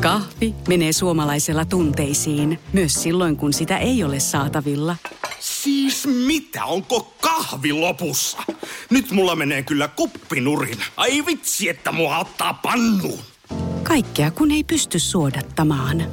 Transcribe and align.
Kahvi 0.00 0.54
menee 0.68 0.92
suomalaisella 0.92 1.64
tunteisiin, 1.64 2.60
myös 2.72 3.02
silloin 3.02 3.36
kun 3.36 3.52
sitä 3.52 3.78
ei 3.78 4.04
ole 4.04 4.20
saatavilla. 4.20 4.96
Siis 5.40 6.06
mitä, 6.26 6.64
onko 6.64 7.14
kahvi 7.20 7.72
lopussa? 7.72 8.38
Nyt 8.90 9.10
mulla 9.10 9.36
menee 9.36 9.62
kyllä 9.62 9.88
kuppinurin. 9.88 10.78
Ai 10.96 11.26
vitsi, 11.26 11.68
että 11.68 11.92
mua 11.92 12.18
ottaa 12.18 12.54
pannuun. 12.54 13.18
Kaikkea 13.82 14.30
kun 14.30 14.50
ei 14.50 14.64
pysty 14.64 14.98
suodattamaan. 14.98 16.04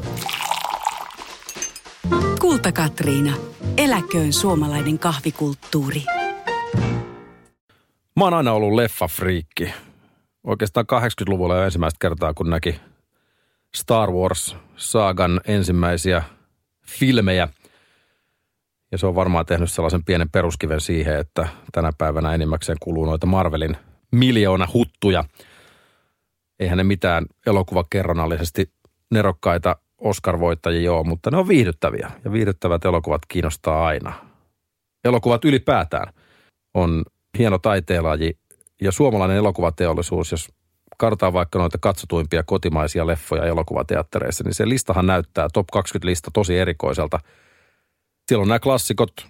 Kulta 2.42 2.72
Katriina. 2.72 3.38
Eläköön 3.78 4.34
suomalainen 4.34 5.00
kahvikulttuuri. 5.00 6.04
Mä 8.16 8.24
oon 8.24 8.34
aina 8.34 8.54
ollut 8.54 8.74
leffafriikki. 8.74 9.74
Oikeastaan 10.44 10.86
80-luvulla 10.92 11.56
jo 11.56 11.64
ensimmäistä 11.64 11.98
kertaa, 12.02 12.34
kun 12.34 12.50
näki 12.50 12.76
Star 13.76 14.12
Wars-saagan 14.12 15.42
ensimmäisiä 15.48 16.24
filmejä. 16.88 17.48
Ja 18.92 18.98
se 18.98 19.06
on 19.06 19.16
varmaan 19.16 19.46
tehnyt 19.46 19.72
sellaisen 19.72 20.04
pienen 20.04 20.30
peruskiven 20.30 20.82
siihen, 20.82 21.20
että 21.20 21.48
tänä 21.72 21.92
päivänä 21.98 22.34
enimmäkseen 22.34 22.78
kuluu 22.82 23.06
noita 23.06 23.26
Marvelin 23.26 23.78
miljoona 24.12 24.68
huttuja. 24.74 25.24
Eihän 26.60 26.78
ne 26.78 26.84
mitään 26.84 27.26
elokuvakerronallisesti 27.46 28.72
nerokkaita 29.12 29.76
Oscar-voittajia 29.98 30.94
ole, 30.94 31.08
mutta 31.08 31.32
ne 31.32 31.38
on 31.38 31.48
viihdyttäviä. 31.48 32.12
Ja 32.26 32.32
viihdyttävät 32.32 32.86
elokuvat 32.86 33.22
kiinnostaa 33.28 33.86
aina. 33.86 34.14
Elokuvat 35.04 35.46
ylipäätään 35.46 36.14
on 36.74 37.04
hieno 37.38 37.58
taiteenlaji 37.58 38.38
ja 38.82 38.92
suomalainen 38.92 39.38
elokuvateollisuus, 39.38 40.32
jos 40.32 40.50
kartaa 40.98 41.34
vaikka 41.34 41.60
noita 41.60 41.78
katsotuimpia 41.78 42.44
kotimaisia 42.44 43.08
leffoja 43.08 43.46
elokuvateattereissa, 43.46 44.44
niin 44.44 44.54
se 44.54 44.70
listahan 44.70 45.08
näyttää 45.08 45.48
top 45.54 45.68
20 45.72 46.06
lista 46.08 46.32
tosi 46.34 46.58
erikoiselta. 46.58 47.20
Siellä 48.28 48.42
on 48.42 48.48
nämä 48.48 48.60
klassikot 48.60 49.28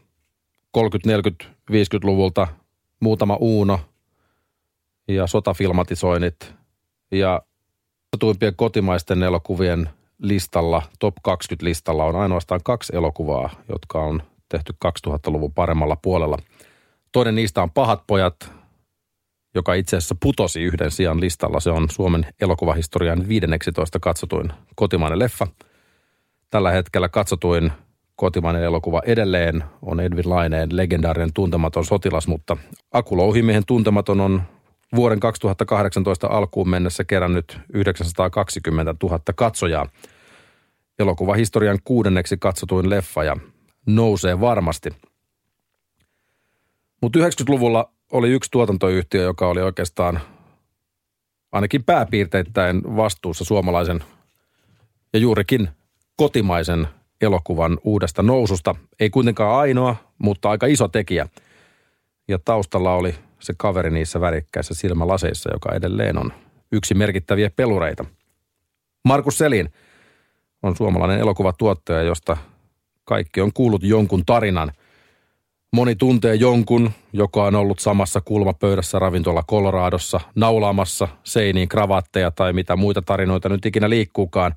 30, 0.71 1.09
40, 1.09 1.45
50-luvulta, 1.71 2.47
muutama 2.99 3.35
Uuno 3.35 3.79
ja 5.07 5.27
sotafilmatisoinnit 5.27 6.53
ja 7.11 7.41
katsotuimpien 8.11 8.55
kotimaisten 8.55 9.23
elokuvien 9.23 9.89
listalla, 10.19 10.81
top 10.99 11.15
20 11.23 11.65
listalla 11.65 12.05
on 12.05 12.15
ainoastaan 12.15 12.61
kaksi 12.63 12.95
elokuvaa, 12.95 13.49
jotka 13.69 13.99
on 13.99 14.23
tehty 14.49 14.73
2000-luvun 14.85 15.53
paremmalla 15.53 15.95
puolella. 16.01 16.37
Toinen 17.11 17.35
niistä 17.35 17.63
on 17.63 17.71
Pahat 17.71 18.03
pojat, 18.07 18.51
joka 19.55 19.73
itse 19.73 19.97
asiassa 19.97 20.15
putosi 20.19 20.61
yhden 20.61 20.91
sijan 20.91 21.21
listalla. 21.21 21.59
Se 21.59 21.69
on 21.69 21.89
Suomen 21.89 22.25
elokuvahistorian 22.41 23.27
15 23.27 23.99
katsotuin 23.99 24.53
kotimainen 24.75 25.19
leffa. 25.19 25.47
Tällä 26.49 26.71
hetkellä 26.71 27.09
katsotuin 27.09 27.71
kotimainen 28.15 28.63
elokuva 28.63 29.01
edelleen 29.05 29.63
on 29.81 29.99
Edwin 29.99 30.29
Laineen 30.29 30.77
legendaarinen 30.77 31.33
tuntematon 31.33 31.85
sotilas, 31.85 32.27
mutta 32.27 32.57
Aku 32.91 33.17
Louhimiehen 33.17 33.65
tuntematon 33.65 34.21
on 34.21 34.41
vuoden 34.95 35.19
2018 35.19 36.27
alkuun 36.27 36.69
mennessä 36.69 37.03
kerännyt 37.03 37.59
920 37.73 38.95
000 39.03 39.19
katsojaa. 39.35 39.89
Elokuvahistorian 40.99 41.79
kuudenneksi 41.83 42.37
katsotuin 42.37 42.89
leffa 42.89 43.23
ja 43.23 43.37
nousee 43.85 44.39
varmasti. 44.39 44.89
Mutta 47.01 47.19
90-luvulla 47.19 47.94
oli 48.11 48.29
yksi 48.31 48.51
tuotantoyhtiö, 48.51 49.23
joka 49.23 49.47
oli 49.47 49.61
oikeastaan 49.61 50.19
ainakin 51.51 51.83
pääpiirteittäin 51.83 52.81
vastuussa 52.95 53.45
suomalaisen 53.45 54.03
ja 55.13 55.19
juurikin 55.19 55.69
kotimaisen 56.15 56.87
elokuvan 57.21 57.77
uudesta 57.83 58.23
noususta. 58.23 58.75
Ei 58.99 59.09
kuitenkaan 59.09 59.59
ainoa, 59.59 59.95
mutta 60.17 60.49
aika 60.49 60.65
iso 60.65 60.87
tekijä. 60.87 61.27
Ja 62.27 62.39
taustalla 62.45 62.93
oli 62.93 63.15
se 63.39 63.53
kaveri 63.57 63.89
niissä 63.89 64.21
värikkäissä 64.21 64.73
silmälaseissa, 64.73 65.49
joka 65.53 65.75
edelleen 65.75 66.17
on 66.17 66.33
yksi 66.71 66.93
merkittäviä 66.93 67.49
pelureita. 67.49 68.05
Markus 69.05 69.37
Selin 69.37 69.73
on 70.63 70.75
suomalainen 70.75 71.19
elokuvatuottaja, 71.19 72.01
josta 72.01 72.37
kaikki 73.03 73.41
on 73.41 73.53
kuullut 73.53 73.83
jonkun 73.83 74.25
tarinan– 74.25 74.71
Moni 75.73 75.95
tuntee 75.95 76.35
jonkun, 76.35 76.91
joka 77.13 77.43
on 77.43 77.55
ollut 77.55 77.79
samassa 77.79 78.21
kulmapöydässä 78.21 78.99
ravintola 78.99 79.43
Coloradossa, 79.49 80.19
naulaamassa 80.35 81.07
seiniin 81.23 81.69
kravatteja 81.69 82.31
tai 82.31 82.53
mitä 82.53 82.75
muita 82.75 83.01
tarinoita 83.01 83.49
nyt 83.49 83.65
ikinä 83.65 83.89
liikkuukaan. 83.89 84.55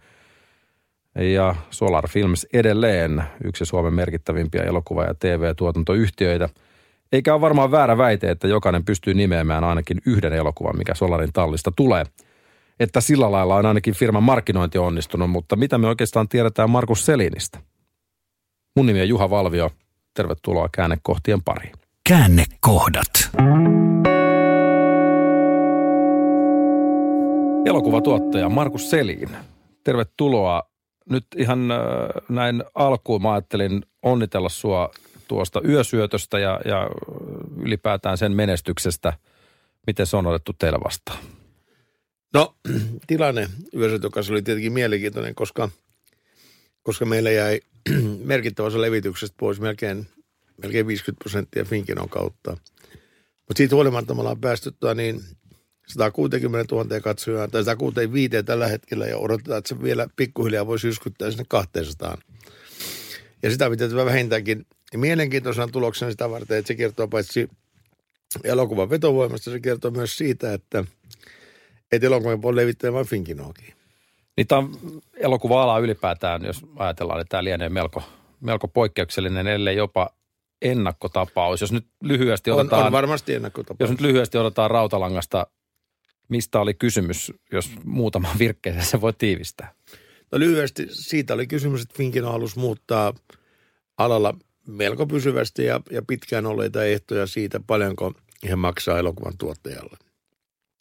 Ja 1.14 1.54
Solar 1.70 2.08
Films 2.08 2.46
edelleen 2.52 3.22
yksi 3.44 3.64
Suomen 3.64 3.94
merkittävimpiä 3.94 4.62
elokuva- 4.62 5.04
ja 5.04 5.14
TV-tuotantoyhtiöitä. 5.14 6.48
Eikä 7.12 7.34
ole 7.34 7.40
varmaan 7.40 7.70
väärä 7.70 7.98
väite, 7.98 8.30
että 8.30 8.48
jokainen 8.48 8.84
pystyy 8.84 9.14
nimeämään 9.14 9.64
ainakin 9.64 9.98
yhden 10.06 10.32
elokuvan, 10.32 10.78
mikä 10.78 10.94
Solarin 10.94 11.32
tallista 11.32 11.72
tulee. 11.76 12.04
Että 12.80 13.00
sillä 13.00 13.32
lailla 13.32 13.56
on 13.56 13.66
ainakin 13.66 13.94
firman 13.94 14.22
markkinointi 14.22 14.78
onnistunut, 14.78 15.30
mutta 15.30 15.56
mitä 15.56 15.78
me 15.78 15.88
oikeastaan 15.88 16.28
tiedetään 16.28 16.70
Markus 16.70 17.06
Selinistä? 17.06 17.58
Mun 18.76 18.86
nimi 18.86 19.00
on 19.00 19.08
Juha 19.08 19.30
Valvio– 19.30 19.70
Tervetuloa 20.18 20.68
käännekohtien 20.72 21.42
pariin. 21.42 21.72
Käännekohdat. 22.08 23.30
Elokuvatuottaja 27.66 28.48
Markus 28.48 28.90
Selin. 28.90 29.30
Tervetuloa. 29.84 30.62
Nyt 31.10 31.26
ihan 31.36 31.70
äh, 31.70 31.78
näin 32.28 32.64
alkuun 32.74 33.22
mä 33.22 33.32
ajattelin 33.32 33.82
onnitella 34.02 34.48
sua 34.48 34.90
tuosta 35.28 35.60
yösyötöstä 35.68 36.38
ja, 36.38 36.60
ja 36.64 36.90
ylipäätään 37.56 38.18
sen 38.18 38.32
menestyksestä. 38.32 39.12
Miten 39.86 40.06
se 40.06 40.16
on 40.16 40.26
otettu 40.26 40.52
teillä 40.52 40.78
vastaan? 40.84 41.18
No 42.34 42.54
tilanne 43.06 43.48
yösyötön 43.74 44.10
kanssa 44.10 44.32
oli 44.32 44.42
tietenkin 44.42 44.72
mielenkiintoinen, 44.72 45.34
koska, 45.34 45.68
koska 46.88 47.04
meillä 47.04 47.30
jäi 47.30 47.60
merkittävä 48.24 48.66
osa 48.66 48.80
levityksestä 48.80 49.36
pois, 49.40 49.60
melkein, 49.60 50.06
melkein 50.62 50.86
50 50.86 51.18
prosenttia 51.18 51.64
Finkinon 51.64 52.08
kautta. 52.08 52.50
Mutta 53.48 53.56
siitä 53.56 53.74
huolimatta 53.74 54.14
me 54.14 54.20
ollaan 54.20 54.40
päästy 54.40 54.70
tota 54.72 54.94
niin 54.94 55.20
160 55.88 56.74
000 56.74 57.00
katsojaa 57.00 57.48
tai 57.48 57.64
165 57.64 58.42
tällä 58.42 58.68
hetkellä 58.68 59.06
ja 59.06 59.18
odotetaan, 59.18 59.58
että 59.58 59.68
se 59.68 59.82
vielä 59.82 60.06
pikkuhiljaa 60.16 60.66
voisi 60.66 60.82
syskyttää 60.82 61.30
sinne 61.30 61.44
200. 61.48 62.18
Ja 63.42 63.50
sitä 63.50 63.70
pitää 63.70 63.88
vähintäänkin 64.04 64.66
mielenkiintoisena 64.96 65.68
tuloksena 65.68 66.10
sitä 66.10 66.30
varten, 66.30 66.58
että 66.58 66.68
se 66.68 66.74
kertoo 66.74 67.08
paitsi 67.08 67.48
elokuvan 68.44 68.90
vetovoimasta, 68.90 69.50
se 69.50 69.60
kertoo 69.60 69.90
myös 69.90 70.16
siitä, 70.16 70.52
että, 70.52 70.84
että 71.92 72.06
elokuvan 72.06 72.42
voi 72.42 72.56
levittää 72.56 72.92
vain 72.92 73.06
Finkinoakin. 73.06 73.77
Niin 74.38 74.46
tämä 74.46 74.58
on 74.58 74.78
elokuva-ala 75.16 75.78
ylipäätään, 75.78 76.44
jos 76.44 76.66
ajatellaan, 76.76 77.20
että 77.20 77.30
tämä 77.30 77.44
lienee 77.44 77.68
melko, 77.68 78.02
melko 78.40 78.68
poikkeuksellinen, 78.68 79.46
ellei 79.46 79.76
jopa 79.76 80.10
ennakkotapaus. 80.62 81.60
Jos 81.60 81.72
nyt 81.72 81.86
lyhyesti 82.02 82.50
otetaan... 82.50 82.80
On, 82.80 82.86
on 82.86 82.92
varmasti 82.92 83.34
ennakkotapaus. 83.34 83.80
Jos 83.80 83.90
nyt 83.90 84.00
lyhyesti 84.00 84.38
otetaan 84.38 84.70
Rautalangasta, 84.70 85.46
mistä 86.28 86.60
oli 86.60 86.74
kysymys, 86.74 87.32
jos 87.52 87.70
muutama 87.84 88.28
virkkeeseen 88.38 88.84
se 88.84 89.00
voi 89.00 89.12
tiivistää? 89.12 89.72
No 90.32 90.38
lyhyesti 90.38 90.86
siitä 90.90 91.34
oli 91.34 91.46
kysymys, 91.46 91.82
että 91.82 91.94
Finkin 91.96 92.24
halusi 92.24 92.58
muuttaa 92.58 93.14
alalla 93.96 94.34
melko 94.66 95.06
pysyvästi 95.06 95.64
ja, 95.64 95.80
ja 95.90 96.02
pitkään 96.02 96.46
olleita 96.46 96.84
ehtoja 96.84 97.26
siitä, 97.26 97.60
paljonko 97.66 98.12
he 98.48 98.56
maksaa 98.56 98.98
elokuvan 98.98 99.38
tuottajalle. 99.38 100.07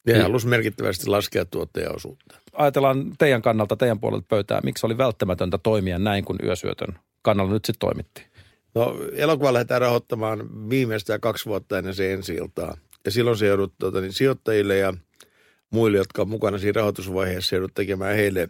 Ja 0.08 0.14
niin. 0.14 0.24
halusi 0.24 0.48
merkittävästi 0.48 1.08
laskea 1.08 1.46
tuottajaosuutta 1.46 2.36
ajatellaan 2.58 3.14
teidän 3.18 3.42
kannalta, 3.42 3.76
teidän 3.76 4.00
puolelta 4.00 4.26
pöytää, 4.30 4.62
miksi 4.64 4.86
oli 4.86 4.98
välttämätöntä 4.98 5.58
toimia 5.58 6.00
näin, 6.00 6.26
kun 6.26 6.36
yösyötön 6.44 7.00
kannalla 7.22 7.54
nyt 7.54 7.66
sitten 7.66 7.80
toimittiin? 7.80 8.28
No 8.76 8.96
elokuva 9.14 9.54
lähdetään 9.54 9.82
rahoittamaan 9.82 10.70
viimeistä 10.70 11.20
kaksi 11.20 11.46
vuotta 11.46 11.78
ennen 11.78 11.96
se 11.96 12.14
ensi 12.14 12.34
iltaa. 12.34 12.78
Ja 13.06 13.12
silloin 13.12 13.38
se 13.38 13.48
joudut 13.48 13.74
tuota, 13.80 14.02
niin 14.02 14.14
sijoittajille 14.14 14.78
ja 14.78 14.94
muille, 15.70 15.98
jotka 15.98 16.22
on 16.22 16.30
mukana 16.30 16.58
siinä 16.58 16.78
rahoitusvaiheessa, 16.78 17.56
joudut 17.56 17.74
tekemään 17.74 18.16
heille 18.16 18.48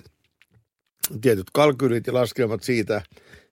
tietyt 1.21 1.47
kalkylit 1.53 2.07
ja 2.07 2.13
laskelmat 2.13 2.63
siitä, 2.63 3.01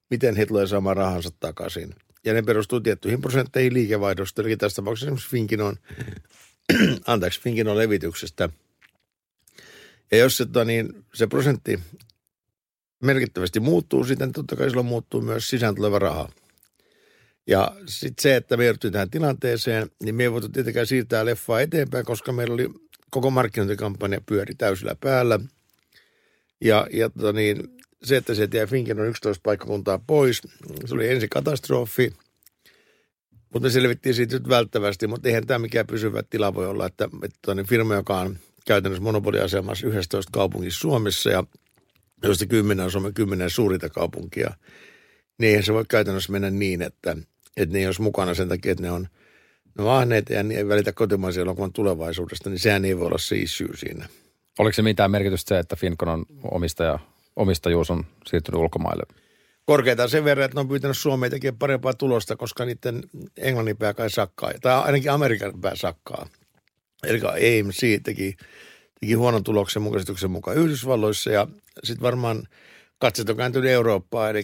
miten 0.10 0.36
he 0.36 0.46
tulee 0.46 0.68
saamaan 0.68 0.98
rahansa 0.98 1.30
takaisin. 1.40 1.96
Ja 2.26 2.34
ne 2.34 2.42
perustuu 2.42 2.80
tiettyihin 2.80 3.22
prosentteihin 3.22 3.74
liikevaihdosta. 3.74 4.42
Eli 4.42 4.58
tässä 4.58 4.76
tapauksessa 4.76 5.06
esimerkiksi 5.06 5.30
Finkinon, 5.30 5.76
anteeksi, 7.08 7.42
Finkinon 7.42 7.78
levityksestä– 7.78 8.50
ja 10.12 10.18
jos 10.18 10.38
se, 10.38 10.46
tota 10.46 10.66
niin, 10.66 11.06
se 11.14 11.28
prosentti 11.28 11.80
merkittävästi 13.04 13.60
muuttuu, 13.60 14.04
sitten 14.04 14.32
totta 14.32 14.56
kai 14.56 14.70
silloin 14.70 14.88
muuttuu 14.88 15.22
myös 15.22 15.50
sisään 15.50 15.76
tuleva 15.76 16.00
raha. 16.00 16.30
Ja 17.48 17.76
sitten 17.86 18.22
se, 18.22 18.36
että 18.36 18.58
me 18.58 18.66
joudumme 18.66 18.92
tähän 18.92 19.10
tilanteeseen, 19.10 19.92
niin 20.04 20.16
me 20.16 20.24
ei 20.24 20.32
voitu 20.32 20.50
tietenkään 20.50 20.88
siirtää 20.88 21.26
leffaa 21.26 21.62
eteenpäin, 21.62 22.06
koska 22.06 22.32
meillä 22.32 22.54
oli 22.54 22.70
koko 23.10 23.30
markkinointikampanja 23.30 24.22
pyöri 24.26 24.56
täysillä 24.56 24.96
päällä. 25.00 25.40
Ja, 26.62 26.88
ja 26.94 27.10
tota 27.10 27.34
niin, 27.34 27.64
se, 28.04 28.18
että 28.18 28.36
se 28.36 28.48
jäi 28.54 28.68
Finkenon 28.68 29.08
11 29.08 29.42
paikkakuntaa 29.44 30.00
pois, 30.08 30.42
se 30.86 30.96
oli 30.96 31.10
ensi 31.10 31.28
katastrofi. 31.28 32.14
Mutta 33.56 33.66
me 33.66 33.70
selvittiin 33.70 34.16
siitä 34.16 34.36
nyt 34.36 34.50
välttävästi, 34.50 35.08
mutta 35.08 35.28
eihän 35.28 35.48
tämä 35.48 35.60
mikään 35.60 35.88
pysyvä 35.88 36.24
tila 36.24 36.54
voi 36.54 36.68
olla, 36.68 36.86
että, 36.86 37.10
että 37.24 37.56
niin 37.56 37.68
firma, 37.68 37.96
joka 37.96 38.20
on 38.20 38.38
käytännössä 38.66 39.04
monopoliasemassa 39.04 39.88
11 39.88 40.30
kaupungissa 40.34 40.80
Suomessa 40.80 41.30
ja 41.30 41.44
joista 42.24 42.46
10 42.46 42.86
on 42.86 42.92
Suomen 42.92 43.14
10 43.14 43.50
suurinta 43.50 43.90
kaupunkia, 43.90 44.54
niin 45.38 45.50
eihän 45.50 45.64
se 45.64 45.74
voi 45.74 45.86
käytännössä 45.90 46.32
mennä 46.32 46.50
niin, 46.50 46.82
että, 46.82 47.18
että 47.58 47.74
ne 47.74 47.80
ei 47.80 47.86
olisi 47.86 48.02
mukana 48.02 48.34
sen 48.34 48.50
takia, 48.50 48.72
että 48.72 48.84
ne 48.84 48.92
on 48.92 49.08
no 49.78 49.90
ahneita 49.90 50.34
ja 50.34 50.44
ne 50.44 50.56
ei 50.56 50.68
välitä 50.68 50.92
kotimaisen 50.94 51.42
elokuvan 51.42 51.74
tulevaisuudesta, 51.74 52.50
niin 52.50 52.60
sehän 52.60 52.86
ei 52.86 52.98
voi 52.98 53.08
olla 53.08 53.18
se 53.18 53.36
issue 53.36 53.78
siinä. 53.78 54.08
Oliko 54.60 54.74
se 54.74 54.82
mitään 54.82 55.12
merkitystä 55.12 55.50
se, 55.50 55.60
että 55.60 55.76
Finkonon 55.76 56.26
omistaja, 56.52 57.00
omistajuus 57.36 57.92
on 57.92 58.06
siirtynyt 58.28 58.62
ulkomaille? 58.62 59.04
Korkeita 59.66 60.08
sen 60.08 60.26
verran, 60.26 60.46
että 60.46 60.56
ne 60.56 60.60
on 60.60 60.68
pyytänyt 60.68 60.98
Suomeen 60.98 61.32
tekemään 61.32 61.60
parempaa 61.60 61.94
tulosta, 61.94 62.36
koska 62.36 62.66
niiden 62.66 63.04
englannin 63.38 63.78
pää 63.78 63.94
kai 63.94 64.10
sakkaa, 64.10 64.52
tai 64.62 64.76
ainakin 64.76 65.12
Amerikan 65.12 65.62
pää 65.62 65.76
sakkaa. 65.76 66.28
Eli 67.04 67.20
AMC 67.20 68.04
teki, 68.04 68.36
teki 69.00 69.14
huonon 69.14 69.44
tuloksen 69.44 69.82
mun 69.82 69.94
mukaan 70.28 70.58
Yhdysvalloissa 70.58 71.32
ja 71.32 71.48
sitten 71.84 72.02
varmaan 72.02 72.48
katset 73.00 73.30
on 73.30 73.38
kääntynyt 73.38 73.72
Eurooppaan, 73.72 74.30
eli, 74.30 74.44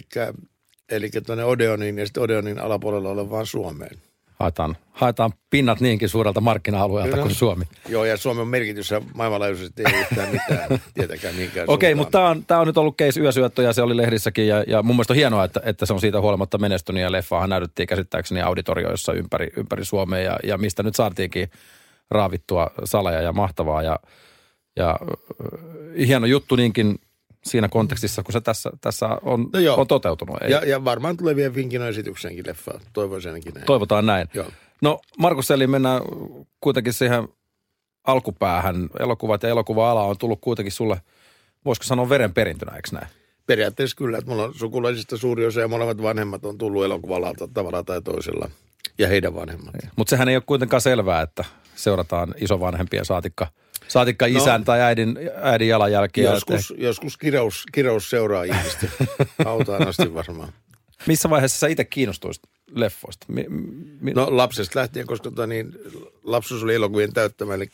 eli 0.88 1.10
tuonne 1.26 1.44
Odeonin 1.44 1.98
ja 1.98 2.06
sitten 2.06 2.22
Odeonin 2.22 2.58
alapuolella 2.58 3.08
olevaan 3.08 3.46
Suomeen. 3.46 4.11
Haetaan, 4.42 4.76
haetaan 4.90 5.32
pinnat 5.50 5.80
niinkin 5.80 6.08
suurelta 6.08 6.40
markkina-alueelta 6.40 7.16
kuin 7.16 7.34
Suomi. 7.34 7.64
Joo, 7.88 8.04
ja 8.04 8.16
Suomen 8.16 8.48
merkitys 8.48 8.90
maailmanlaajuisesti 9.14 9.82
ei 9.86 10.00
yhtään 10.00 10.28
mitään, 10.28 10.80
tietenkään 10.94 11.34
minkään 11.34 11.70
Okei, 11.70 11.92
okay, 11.92 11.98
mutta 12.02 12.36
tämä 12.46 12.58
on, 12.58 12.62
on 12.62 12.66
nyt 12.66 12.76
ollut 12.76 12.96
case 12.96 13.20
yösyöttö 13.20 13.62
ja 13.62 13.72
se 13.72 13.82
oli 13.82 13.96
lehdissäkin 13.96 14.46
ja, 14.48 14.64
ja 14.66 14.82
mun 14.82 14.96
mielestä 14.96 15.12
on 15.12 15.16
hienoa, 15.16 15.44
että, 15.44 15.60
että 15.64 15.86
se 15.86 15.92
on 15.92 16.00
siitä 16.00 16.20
huolimatta 16.20 16.58
menestynyt 16.58 17.02
ja 17.02 17.12
leffaahan 17.12 17.50
näytettiin 17.50 17.86
käsittääkseni 17.86 18.42
auditorioissa 18.42 19.12
ympäri, 19.12 19.52
ympäri 19.56 19.84
Suomea 19.84 20.20
ja, 20.20 20.36
ja 20.44 20.58
mistä 20.58 20.82
nyt 20.82 20.94
saatiinkin 20.94 21.50
raavittua 22.10 22.70
salaja 22.84 23.22
ja 23.22 23.32
mahtavaa 23.32 23.82
ja, 23.82 23.98
ja 24.76 24.98
hieno 26.06 26.26
juttu 26.26 26.56
niinkin 26.56 26.98
siinä 27.44 27.68
kontekstissa, 27.68 28.22
kun 28.22 28.32
se 28.32 28.40
tässä, 28.40 28.70
tässä 28.80 29.06
on, 29.22 29.40
no 29.40 29.74
on 29.74 29.86
toteutunut. 29.86 30.42
Ei. 30.42 30.50
Ja, 30.50 30.64
ja 30.64 30.84
varmaan 30.84 31.16
tulee 31.16 31.36
vielä 31.36 31.54
Finkin 31.54 31.82
esitykseenkin 31.82 32.46
leffa. 32.46 32.80
Toivoisin 32.92 33.30
ainakin 33.30 33.54
näin. 33.54 33.66
Toivotaan 33.66 34.06
näin. 34.06 34.28
Joo. 34.34 34.46
No 34.82 35.00
Markus 35.18 35.50
Eli, 35.50 35.66
mennään 35.66 36.02
kuitenkin 36.60 36.92
siihen 36.92 37.28
alkupäähän. 38.04 38.88
Elokuvat 38.98 39.42
ja 39.42 39.48
elokuva-ala 39.48 40.04
on 40.04 40.18
tullut 40.18 40.38
kuitenkin 40.40 40.72
sulle, 40.72 41.00
voisiko 41.64 41.84
sanoa 41.84 42.08
verenperintönä, 42.08 42.76
eikö 42.76 42.88
näin? 42.92 43.06
Periaatteessa 43.46 43.96
kyllä, 43.96 44.18
että 44.18 44.30
mulla 44.30 44.44
on 44.44 44.54
sukulaisista 44.54 45.16
suuri 45.16 45.46
osa 45.46 45.60
ja 45.60 45.68
molemmat 45.68 46.02
vanhemmat 46.02 46.44
on 46.44 46.58
tullut 46.58 46.84
elokuva 46.84 47.16
tavalla 47.54 47.82
tai 47.82 48.02
toisella. 48.02 48.50
Ja 48.98 49.08
heidän 49.08 49.34
vanhemmat. 49.34 49.74
Mutta 49.96 50.10
sehän 50.10 50.28
ei 50.28 50.36
ole 50.36 50.42
kuitenkaan 50.46 50.80
selvää, 50.80 51.22
että 51.22 51.44
seurataan 51.74 52.34
isovanhempia 52.38 53.04
saatikka– 53.04 53.46
Saatikka 53.88 54.28
no. 54.28 54.38
isän 54.38 54.60
no, 54.60 54.64
tai 54.64 54.80
äidin, 54.80 55.18
äidin 55.42 55.68
jalanjälkiä. 55.68 56.24
Joskus, 56.24 56.68
te... 56.68 56.74
joskus 56.78 57.16
kirous, 57.16 57.64
kirous 57.72 58.10
seuraa 58.10 58.44
ihmistä. 58.44 58.86
Autaan 59.44 59.88
asti 59.88 60.14
varmaan. 60.14 60.52
Missä 61.06 61.30
vaiheessa 61.30 61.58
sä 61.58 61.66
itse 61.66 61.84
kiinnostuisit 61.84 62.42
leffoista? 62.70 63.26
Mi, 63.28 63.46
mi... 64.00 64.12
No 64.12 64.36
lapsesta 64.36 64.80
lähtien, 64.80 65.06
koska 65.06 65.30
tota, 65.30 65.46
niin, 65.46 65.74
lapsuus 66.24 66.62
oli 66.62 66.74
elokuvien 66.74 67.12
täyttämä, 67.12 67.54
eli 67.54 67.66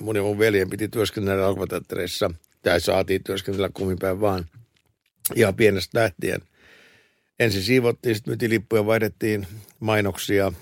mun 0.00 0.16
ja 0.16 0.22
mun 0.22 0.38
veljen 0.38 0.70
piti 0.70 0.88
työskennellä 0.88 1.44
elokuvateattereissa. 1.44 2.30
Tai 2.62 2.80
saatiin 2.80 3.24
työskennellä 3.24 3.70
kumminpäin 3.74 4.20
vaan. 4.20 4.44
Ihan 5.34 5.54
pienestä 5.54 6.00
lähtien. 6.00 6.40
Ensin 7.38 7.62
siivottiin, 7.62 8.14
sitten 8.14 8.30
myytiin 8.30 8.50
lippuja, 8.50 8.86
vaihdettiin 8.86 9.46
mainoksia 9.80 10.52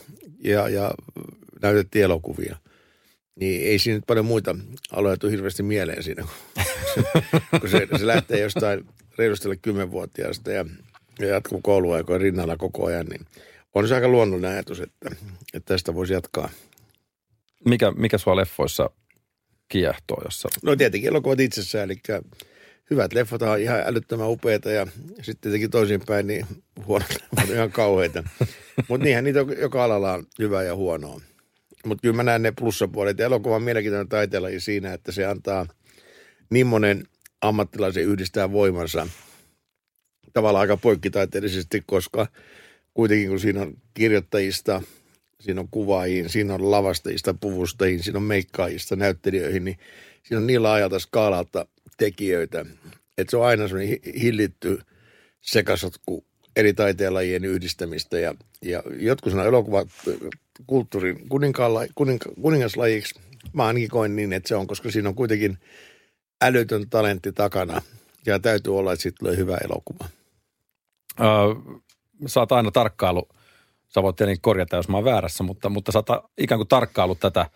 ja, 0.44 0.68
ja 0.68 0.94
näytettiin 1.62 2.04
elokuvia 2.04 2.56
niin 3.40 3.66
ei 3.66 3.78
siinä 3.78 3.96
nyt 3.96 4.06
paljon 4.06 4.26
muita 4.26 4.56
aloja 4.92 5.16
tule 5.16 5.32
hirveästi 5.32 5.62
mieleen 5.62 6.02
siinä, 6.02 6.24
kun 7.60 7.70
se, 7.70 7.88
se 7.98 8.06
lähtee 8.06 8.40
jostain 8.40 8.86
reilustelle 9.18 9.56
kymmenvuotiaasta 9.56 10.52
ja, 10.52 10.64
ja 11.18 11.26
jatkuu 11.26 11.60
kouluaikojen 11.60 12.20
rinnalla 12.20 12.56
koko 12.56 12.86
ajan, 12.86 13.06
niin 13.06 13.26
on 13.74 13.88
se 13.88 13.94
aika 13.94 14.08
luonnollinen 14.08 14.50
ajatus, 14.50 14.80
että, 14.80 15.10
että 15.54 15.74
tästä 15.74 15.94
voisi 15.94 16.12
jatkaa. 16.12 16.48
Mikä, 17.64 17.90
mikä 17.90 18.18
sua 18.18 18.36
leffoissa 18.36 18.90
kiehtoo? 19.68 20.22
Jossa... 20.24 20.48
No 20.62 20.76
tietenkin 20.76 21.08
elokuvat 21.08 21.40
itsessään, 21.40 21.84
eli 21.84 21.96
hyvät 22.90 23.12
leffot 23.12 23.42
on 23.42 23.60
ihan 23.60 23.82
älyttömän 23.86 24.30
upeita 24.30 24.70
ja 24.70 24.86
sitten 25.22 25.36
tietenkin 25.40 25.70
toisinpäin 25.70 26.26
niin 26.26 26.46
huonot 26.86 27.08
leffot 27.10 27.54
ihan 27.54 27.72
kauheita. 27.72 28.22
Mutta 28.88 29.04
niinhän 29.04 29.24
niitä 29.24 29.40
joka 29.60 29.84
alalla 29.84 30.12
on 30.12 30.26
hyvää 30.38 30.62
ja 30.62 30.74
huonoa. 30.74 31.20
Mutta 31.84 32.02
kyllä 32.02 32.16
mä 32.16 32.22
näen 32.22 32.42
ne 32.42 32.52
plussapuolet. 32.52 33.18
Ja 33.18 33.26
elokuvan 33.26 33.62
mielenkiintoinen 33.62 34.08
taiteilaji 34.08 34.60
siinä, 34.60 34.92
että 34.92 35.12
se 35.12 35.26
antaa 35.26 35.66
niin 36.50 36.66
monen 36.66 37.04
ammattilaisen 37.40 38.04
yhdistää 38.04 38.52
voimansa 38.52 39.08
tavallaan 40.32 40.60
aika 40.60 40.76
poikkitaiteellisesti, 40.76 41.82
koska 41.86 42.26
kuitenkin 42.94 43.28
kun 43.28 43.40
siinä 43.40 43.62
on 43.62 43.74
kirjoittajista, 43.94 44.82
siinä 45.40 45.60
on 45.60 45.68
kuvaajiin, 45.70 46.28
siinä 46.28 46.54
on 46.54 46.70
lavastajista, 46.70 47.34
puvustajiin, 47.34 48.02
siinä 48.02 48.18
on 48.18 48.22
meikkaajista, 48.22 48.96
näyttelijöihin, 48.96 49.64
niin 49.64 49.78
siinä 50.22 50.40
on 50.40 50.46
niin 50.46 50.62
laajalta 50.62 50.98
skaalalta 50.98 51.66
tekijöitä, 51.96 52.66
että 53.18 53.30
se 53.30 53.36
on 53.36 53.46
aina 53.46 53.68
semmoinen 53.68 53.98
hillitty 54.22 54.78
sekasotku 55.40 56.24
eri 56.56 56.74
taiteenlajien 56.74 57.44
yhdistämistä. 57.44 58.18
Ja, 58.18 58.34
ja 58.62 58.82
jotkut 58.98 59.32
sanoo 59.32 59.46
elokuva 59.46 59.84
kulttuurin 60.66 61.28
kuninkaalla, 61.28 61.80
kuninka, 61.94 62.30
kuningaslajiksi. 62.42 63.20
Mä 63.52 63.66
ainakin 63.66 63.88
koen 63.88 64.16
niin, 64.16 64.32
että 64.32 64.48
se 64.48 64.56
on, 64.56 64.66
koska 64.66 64.90
siinä 64.90 65.08
on 65.08 65.14
kuitenkin 65.14 65.58
älytön 66.42 66.90
talentti 66.90 67.32
takana. 67.32 67.82
Ja 68.26 68.38
täytyy 68.38 68.78
olla, 68.78 68.92
että 68.92 69.02
siitä 69.02 69.16
tulee 69.18 69.36
hyvä 69.36 69.58
elokuva. 69.64 70.08
Öö, 71.20 71.26
sä 72.26 72.40
oot 72.40 72.52
aina 72.52 72.70
tarkkailu, 72.70 73.28
sä 73.88 74.02
voit 74.02 74.16
tietenkin 74.16 74.42
korjata, 74.42 74.76
jos 74.76 74.88
mä 74.88 74.96
oon 74.96 75.04
väärässä, 75.04 75.44
mutta, 75.44 75.68
mutta 75.68 75.92
sä 75.92 75.98
oot 75.98 76.24
ikään 76.38 76.58
kuin 76.58 76.68
tarkkailu 76.68 77.14
tätä 77.14 77.50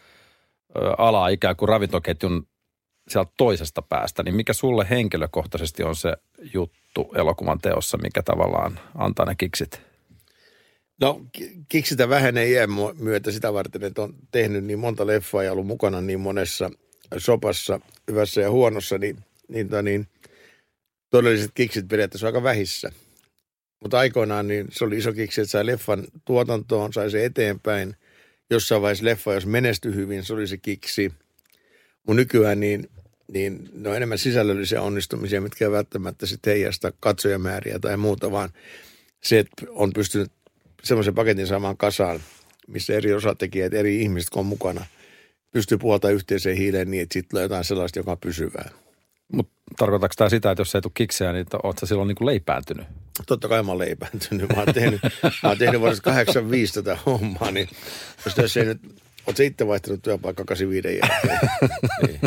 alaa 0.98 1.28
ikään 1.28 1.56
kuin 1.56 1.68
ravintoketjun 1.68 2.46
sieltä 3.08 3.32
toisesta 3.36 3.82
päästä, 3.82 4.22
niin 4.22 4.34
mikä 4.34 4.52
sulle 4.52 4.86
henkilökohtaisesti 4.90 5.82
on 5.82 5.96
se 5.96 6.16
juttu 6.54 7.12
elokuvan 7.14 7.58
teossa, 7.58 7.98
mikä 7.98 8.22
tavallaan 8.22 8.80
antaa 8.94 9.26
ne 9.26 9.34
kiksit? 9.34 9.80
No 11.00 11.20
kiksitä 11.68 12.08
vähenee 12.08 12.48
iän 12.48 12.70
myötä 12.98 13.30
sitä 13.30 13.52
varten, 13.52 13.84
että 13.84 14.02
on 14.02 14.14
tehnyt 14.30 14.64
niin 14.64 14.78
monta 14.78 15.06
leffaa 15.06 15.42
ja 15.42 15.52
ollut 15.52 15.66
mukana 15.66 16.00
niin 16.00 16.20
monessa 16.20 16.70
sopassa, 17.18 17.80
hyvässä 18.10 18.40
ja 18.40 18.50
huonossa, 18.50 18.98
niin, 18.98 19.24
niin, 19.48 19.68
tota 19.68 19.82
niin 19.82 20.06
todelliset 21.10 21.50
kiksit 21.54 21.88
periaatteessa 21.88 22.26
aika 22.26 22.42
vähissä. 22.42 22.92
Mutta 23.80 23.98
aikoinaan 23.98 24.48
niin 24.48 24.66
se 24.70 24.84
oli 24.84 24.96
iso 24.96 25.12
kiksi, 25.12 25.40
että 25.40 25.50
sai 25.50 25.66
leffan 25.66 26.04
tuotantoon, 26.24 26.92
sai 26.92 27.10
se 27.10 27.24
eteenpäin. 27.24 27.96
Jossain 28.50 28.82
vaiheessa 28.82 29.04
leffa, 29.04 29.34
jos 29.34 29.46
menestyi 29.46 29.94
hyvin, 29.94 30.24
se 30.24 30.34
oli 30.34 30.46
se 30.46 30.56
kiksi. 30.56 31.12
Mun 32.06 32.16
nykyään 32.16 32.60
niin, 32.60 32.90
niin 33.32 33.68
ne 33.72 33.88
on 33.88 33.96
enemmän 33.96 34.18
sisällöllisiä 34.18 34.82
onnistumisia, 34.82 35.40
mitkä 35.40 35.64
ei 35.64 35.70
välttämättä 35.70 36.26
sitten 36.26 36.52
heijasta 36.52 36.92
katsojamääriä 37.00 37.78
tai 37.78 37.96
muuta, 37.96 38.32
vaan 38.32 38.48
se, 39.20 39.38
että 39.38 39.66
on 39.68 39.92
pystynyt 39.92 40.32
semmoisen 40.82 41.14
paketin 41.14 41.46
saamaan 41.46 41.76
kasaan, 41.76 42.20
missä 42.66 42.92
eri 42.92 43.14
osatekijät, 43.14 43.74
eri 43.74 44.02
ihmiset, 44.02 44.30
kun 44.30 44.40
on 44.40 44.46
mukana, 44.46 44.86
pystyy 45.52 45.78
puhaltamaan 45.78 46.14
yhteiseen 46.14 46.56
hiileen 46.56 46.90
niin, 46.90 47.02
että 47.02 47.12
sitten 47.12 47.30
tulee 47.30 47.42
jotain 47.42 47.64
sellaista, 47.64 47.98
joka 47.98 48.10
on 48.10 48.18
pysyvää. 48.18 48.70
Mutta 49.32 49.52
tarkoittaako 49.76 50.14
tämä 50.16 50.30
sitä, 50.30 50.50
että 50.50 50.60
jos 50.60 50.74
ei 50.74 50.80
tule 50.80 50.92
kikseä, 50.94 51.32
niin 51.32 51.46
oletko 51.62 51.86
silloin 51.86 52.08
niin 52.08 52.16
kuin 52.16 52.26
leipääntynyt? 52.26 52.86
Totta 53.26 53.48
kai 53.48 53.62
mä 53.62 53.72
oon 53.72 53.78
leipääntynyt. 53.78 54.48
Mä 54.56 54.62
oon 54.62 54.74
tehnyt, 54.74 55.00
mä 55.42 55.48
oon 55.48 55.58
tehnyt 55.58 55.80
vuodesta 55.80 56.02
85 56.02 56.74
tätä 56.74 56.98
hommaa, 57.06 57.50
niin 57.50 57.68
jos 58.36 58.56
ei 58.56 58.64
nyt 58.64 58.80
Oletko 59.28 59.42
itse 59.42 59.66
vaihtanut 59.66 60.02
työpaikka 60.02 60.44
85 60.44 60.98
jälkeen? 60.98 61.50
niin. 62.06 62.20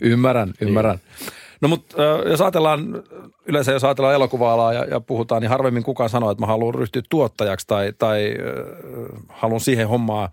Ymmärrän, 0.00 0.54
ymmärrän. 0.60 0.98
Niin. 1.20 1.32
No 1.60 1.68
mutta 1.68 2.02
jos 2.30 2.40
ajatellaan, 2.40 3.02
yleensä 3.46 3.72
jos 3.72 3.84
ajatellaan 3.84 4.14
elokuva 4.14 4.74
ja, 4.74 4.84
ja 4.84 5.00
puhutaan, 5.00 5.42
niin 5.42 5.50
harvemmin 5.50 5.82
kukaan 5.82 6.10
sanoo, 6.10 6.30
että 6.30 6.42
mä 6.42 6.46
haluan 6.46 6.74
ryhtyä 6.74 7.02
tuottajaksi 7.08 7.66
tai, 7.66 7.92
tai 7.98 8.34
äh, 8.38 9.22
haluan 9.28 9.60
siihen 9.60 9.88
hommaa, 9.88 10.30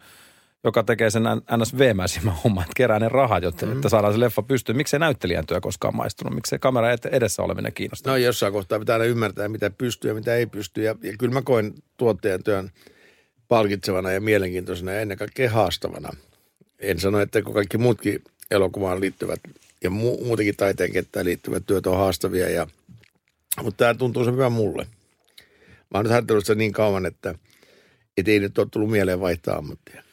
joka 0.64 0.84
tekee 0.84 1.10
sen 1.10 1.24
ns. 1.58 1.78
veemäisimmän 1.78 2.36
homman, 2.44 2.64
että 2.64 2.74
kerää 2.76 3.00
ne 3.00 3.10
rahat, 3.10 3.44
jotta, 3.44 3.66
mm. 3.66 3.72
että 3.72 3.90
saadaan 3.90 4.14
se 4.14 4.20
leffa 4.20 4.42
pystyyn. 4.42 4.78
Miksei 4.78 5.00
näyttelijän 5.00 5.46
työ 5.46 5.62
koskaan 5.62 5.96
maistunut? 5.96 6.36
Miksei 6.36 6.60
kamera 6.60 6.88
edessä 7.12 7.44
oleminen 7.44 7.74
kiinnostaa? 7.74 8.14
No 8.14 8.18
jossain 8.18 8.54
kohtaa 8.54 8.80
pitää 8.80 8.94
aina 8.94 9.06
ymmärtää, 9.06 9.50
mitä 9.50 9.70
pystyy 9.70 10.12
ja 10.12 10.16
mitä 10.16 10.36
ei 10.36 10.46
pysty. 10.46 10.82
Ja, 10.82 10.96
ja 11.04 11.14
kyllä 11.20 11.34
mä 11.34 11.42
koen 11.42 11.74
tuottajan 11.98 12.44
työn 12.44 12.70
palkitsevana 13.48 14.12
ja 14.12 14.22
mielenkiintoisena 14.22 14.92
ja 14.92 15.02
ennen 15.02 15.18
kaikkea 15.18 15.52
haastavana. 15.52 16.10
En 16.80 17.00
sano, 17.00 17.20
että 17.20 17.42
kaikki 17.42 17.78
muutkin 17.78 18.24
elokuvaan 18.52 19.02
liittyvät 19.02 19.40
ja 19.84 19.90
mu- 19.90 20.26
muutenkin 20.26 20.56
taiteen 20.56 20.92
kenttään 20.92 21.26
liittyvät 21.26 21.64
työt 21.66 21.88
on 21.88 21.98
haastavia. 21.98 22.50
Ja, 22.50 22.68
mutta 23.64 23.78
tämä 23.78 23.94
tuntuu 23.94 24.26
hyvä 24.26 24.50
mulle. 24.50 24.88
Mä 25.92 25.98
oon 25.98 26.06
nyt 26.06 26.12
harjoitellut 26.12 26.46
sitä 26.46 26.56
niin 26.56 26.72
kauan, 26.72 27.06
että 27.06 27.36
et 28.18 28.28
ei 28.28 28.40
nyt 28.40 28.58
ole 28.58 28.68
tullut 28.72 28.92
mieleen 28.92 29.20
vaihtaa 29.20 29.58
ammattia. 29.58 30.04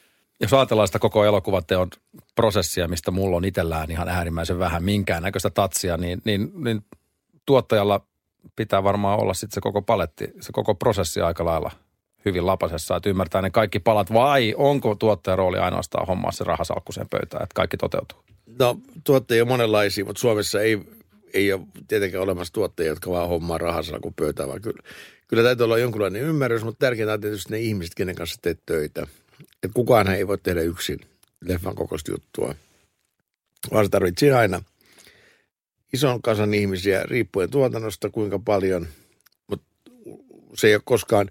Jos 0.40 0.52
ajatellaan 0.52 0.88
sitä 0.88 0.98
koko 0.98 1.24
elokuvateon 1.24 1.90
prosessia, 2.34 2.88
mistä 2.88 3.10
mulla 3.10 3.36
on 3.36 3.44
itsellään 3.44 3.90
ihan 3.90 4.08
äärimmäisen 4.08 4.58
vähän 4.58 4.84
minkäännäköistä 4.84 5.50
tatsia, 5.50 5.96
niin, 5.96 6.22
niin, 6.24 6.52
niin 6.64 6.84
tuottajalla 7.46 8.06
pitää 8.56 8.84
varmaan 8.84 9.20
olla 9.20 9.34
sitten 9.34 9.54
se 9.54 9.60
koko 9.60 9.82
paletti, 9.82 10.32
se 10.40 10.52
koko 10.52 10.74
prosessi 10.74 11.20
aika 11.20 11.44
lailla 11.44 11.70
hyvin 12.24 12.46
lapasessa, 12.46 12.96
että 12.96 13.10
ymmärtää 13.10 13.42
ne 13.42 13.50
kaikki 13.50 13.78
palat, 13.78 14.12
vai 14.12 14.54
onko 14.56 14.94
tuottajan 14.94 15.38
rooli 15.38 15.58
ainoastaan 15.58 16.06
hommaa 16.06 16.32
se 16.32 16.44
rahasalkku 16.44 16.92
sen 16.92 17.08
pöytään, 17.08 17.42
että 17.42 17.54
kaikki 17.54 17.76
toteutuu? 17.76 18.18
No 18.58 18.78
tuottajia 19.04 19.42
on 19.42 19.48
monenlaisia, 19.48 20.04
mutta 20.04 20.20
Suomessa 20.20 20.60
ei, 20.60 20.80
ei 21.32 21.52
ole 21.52 21.60
tietenkään 21.88 22.22
olemassa 22.22 22.52
tuottajia, 22.52 22.90
jotka 22.92 23.10
vaan 23.10 23.28
hommaa 23.28 23.58
rahasalkun 23.58 24.14
pöytään, 24.14 24.48
vaan 24.48 24.62
kyllä, 24.62 24.82
kyllä 25.28 25.42
täytyy 25.42 25.64
olla 25.64 25.78
jonkunlainen 25.78 26.22
ymmärrys, 26.22 26.64
mutta 26.64 26.86
tärkeintä 26.86 27.12
on 27.12 27.20
tietysti 27.20 27.52
ne 27.52 27.60
ihmiset, 27.60 27.94
kenen 27.94 28.14
kanssa 28.14 28.38
teet 28.42 28.60
töitä. 28.66 29.06
Että 29.40 29.74
kukaan 29.74 30.08
ei 30.08 30.26
voi 30.26 30.38
tehdä 30.38 30.60
yksin 30.60 30.98
leffan 31.44 31.74
kokoista 31.74 32.10
juttua, 32.10 32.54
vaan 33.72 33.84
se 33.84 33.88
tarvitsee 33.90 34.32
aina 34.32 34.62
ison 35.92 36.22
kansan 36.22 36.54
ihmisiä, 36.54 37.02
riippuen 37.02 37.50
tuotannosta 37.50 38.10
kuinka 38.10 38.38
paljon, 38.38 38.86
mutta 39.46 39.66
se 40.54 40.68
ei 40.68 40.74
ole 40.74 40.82
koskaan 40.84 41.30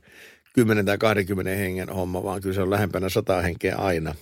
10 0.54 0.86
tai 0.86 0.98
20 0.98 1.52
hengen 1.52 1.90
homma, 1.90 2.24
vaan 2.24 2.42
kyllä 2.42 2.56
se 2.56 2.62
on 2.62 2.70
lähempänä 2.70 3.10
100 3.10 3.42
henkeä 3.42 3.76
aina, 3.76 4.16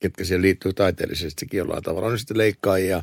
ketkä 0.00 0.24
siihen 0.24 0.42
liittyy 0.42 0.72
taiteellisesti 0.72 1.46
jollain 1.52 1.82
tavalla. 1.82 2.06
On 2.06 2.12
ne 2.12 2.18
sitten 2.18 2.38
leikkaajia, 2.38 3.02